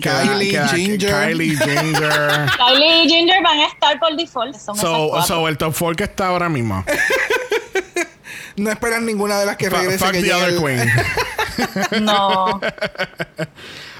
[0.01, 1.11] Kylie, Ginger.
[1.11, 2.47] Kylie, Ginger.
[2.59, 4.55] Kylie y Ginger van a estar por default.
[4.57, 6.84] Son so, so, el top 4 que está ahora mismo.
[8.57, 9.99] no esperan ninguna de las que regrese.
[9.99, 10.90] fuck que the other el- queen.
[12.03, 12.61] No,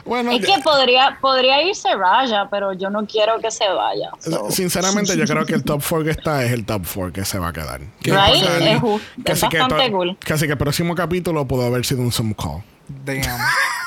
[0.05, 4.11] bueno, es que podría, podría irse Raya, pero yo no quiero que se vaya.
[4.19, 4.51] so.
[4.51, 7.39] sinceramente yo creo que el top 4 que está es el top 4 que se
[7.39, 7.81] va a quedar.
[7.81, 7.95] Right?
[8.03, 8.73] Kylie.
[8.73, 10.17] Es, ju- es Casi que, bastante cool.
[10.19, 12.63] casi que el próximo capítulo pudo haber sido un Zoom call.
[12.89, 13.41] Damn.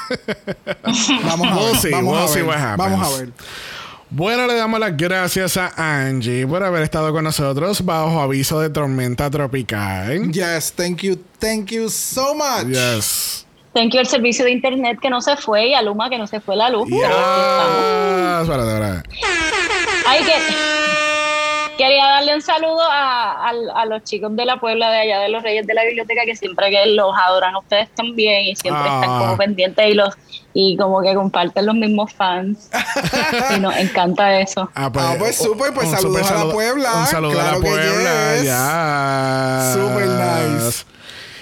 [1.23, 1.63] vamos a ver.
[1.63, 2.47] We'll see, vamos we'll a see ver.
[2.47, 2.77] what happens.
[2.91, 3.29] Vamos a ver.
[4.09, 8.69] Bueno, le damos las gracias a Angie por haber estado con nosotros bajo aviso de
[8.69, 10.31] tormenta tropical.
[10.31, 12.67] Yes, thank you, thank you so much.
[12.67, 13.45] Yes.
[13.73, 16.25] Thank you al servicio de internet que no se fue y a Luma que no
[16.25, 16.87] se fue la luz.
[16.87, 17.03] Yes.
[17.03, 18.41] Aquí estamos.
[18.43, 19.09] Espérate, espérate.
[20.07, 20.33] Ay, que
[21.78, 25.30] quería darle un saludo a, a- a los chicos de la Puebla de allá de
[25.30, 28.84] los Reyes de la Biblioteca que siempre que los adoran a ustedes también y siempre
[28.86, 28.99] Ah.
[29.01, 30.13] están como pendientes y los
[30.53, 32.69] y como que comparten los mismos fans
[33.55, 34.69] y nos encanta eso.
[34.73, 36.93] Ah, pues súper, pues un saludos súper a la Puebla.
[36.95, 38.36] Un saludo Claro a la Puebla.
[38.38, 38.43] yes.
[38.45, 39.71] Ya.
[39.73, 40.86] Super nice.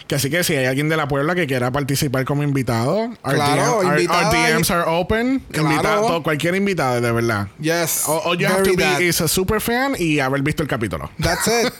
[0.07, 3.33] Que así que si hay alguien de la Puebla que quiera participar como invitado, our,
[3.33, 5.39] Claro, DM our- invitada our DMs are open.
[5.51, 5.71] Claro.
[5.71, 7.47] Invitado, cualquier invitado, de verdad.
[7.59, 8.03] Yes.
[8.07, 8.99] All, you have to be that.
[9.01, 11.09] is a super fan y haber visto el capítulo.
[11.19, 11.73] That's it.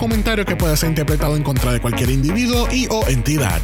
[0.01, 3.61] comentario que pueda ser interpretado en contra de cualquier individuo y o entidad.